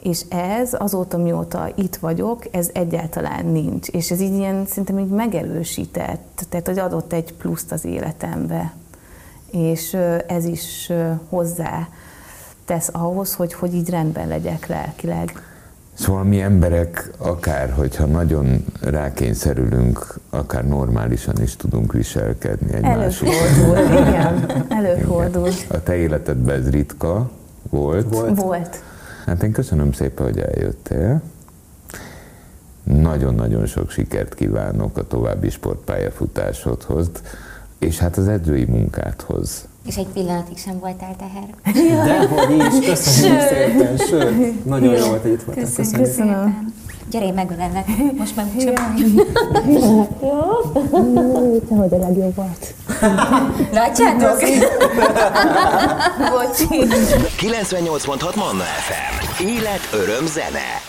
és 0.02 0.22
ez 0.30 0.74
azóta, 0.78 1.18
mióta 1.18 1.70
itt 1.76 1.96
vagyok, 1.96 2.44
ez 2.52 2.70
egyáltalán 2.74 3.46
nincs. 3.46 3.88
És 3.88 4.12
ez 4.12 4.22
így 4.22 4.34
ilyen, 4.34 4.66
szerintem 4.66 5.00
így 5.00 5.10
megerősített, 5.10 6.46
tehát 6.50 6.68
hogy 6.68 6.80
adott 6.80 7.14
egy 7.14 7.34
pluszt 7.34 7.72
az 7.72 7.86
életembe 7.86 8.74
és 9.52 9.98
ez 10.28 10.46
is 10.46 10.92
hozzá 11.30 11.88
tesz 12.66 12.90
ahhoz, 12.92 13.34
hogy, 13.34 13.54
hogy 13.54 13.74
így 13.74 13.90
rendben 13.90 14.28
legyek 14.28 14.68
lelkileg. 14.68 15.44
Szóval 15.94 16.24
mi 16.24 16.42
emberek, 16.42 17.12
akár 17.18 17.72
hogyha 17.72 18.06
nagyon 18.06 18.66
rákényszerülünk, 18.82 20.20
akár 20.30 20.68
normálisan 20.68 21.42
is 21.42 21.56
tudunk 21.56 21.94
viselkedni 21.94 22.74
egymás 22.74 23.22
Előfordul, 23.22 23.78
igen, 24.08 24.66
előfordul. 24.70 25.48
Igen. 25.48 25.60
A 25.68 25.84
te 25.84 25.96
életedben 25.96 26.60
ez 26.60 26.70
ritka 26.70 27.30
volt. 27.70 28.14
Volt. 28.14 28.42
volt. 28.42 28.84
Hát 29.26 29.44
én 29.44 29.52
köszönöm 29.52 29.92
szépen, 29.92 30.26
hogy 30.26 30.40
eljöttél. 30.40 31.22
Nagyon-nagyon 32.84 33.66
sok 33.66 33.90
sikert 33.90 34.36
kívánok 34.36 34.98
a 34.98 35.08
további 35.08 35.50
sportpályafutásodhoz 35.50 37.10
és 37.80 37.98
hát 37.98 38.18
az 38.18 38.28
edzői 38.28 38.66
munkádhoz. 38.66 39.68
És 39.86 39.96
egy 39.96 40.08
pillanatig 40.08 40.58
sem 40.58 40.80
voltál 40.80 41.16
teher. 41.16 41.48
Dehogy 42.06 42.58
is, 42.58 42.86
köszönjük 42.88 43.42
szépen, 43.42 43.98
sőt, 43.98 44.66
nagyon 44.66 44.96
jó 44.96 45.06
volt, 45.08 45.22
hogy 45.22 45.32
itt 45.32 45.44
voltál. 45.44 45.64
Köszönjük. 45.64 45.96
Köszönöm. 45.96 46.74
Gyere, 47.12 47.26
én 47.26 47.34
megölellek. 47.34 47.88
Most 48.18 48.36
meg 48.36 48.46
csak. 48.58 48.80
Jó. 49.68 50.04
Te 51.70 51.76
vagy 51.76 51.94
a 51.94 51.98
legjobb 51.98 52.36
volt. 52.36 52.74
Látjátok? 53.72 54.40
Bocsi. 56.32 56.86
98.6 57.38 58.36
Manna 58.36 58.64
FM. 58.64 59.44
Élet, 59.46 59.90
öröm, 59.94 60.26
zene. 60.26 60.89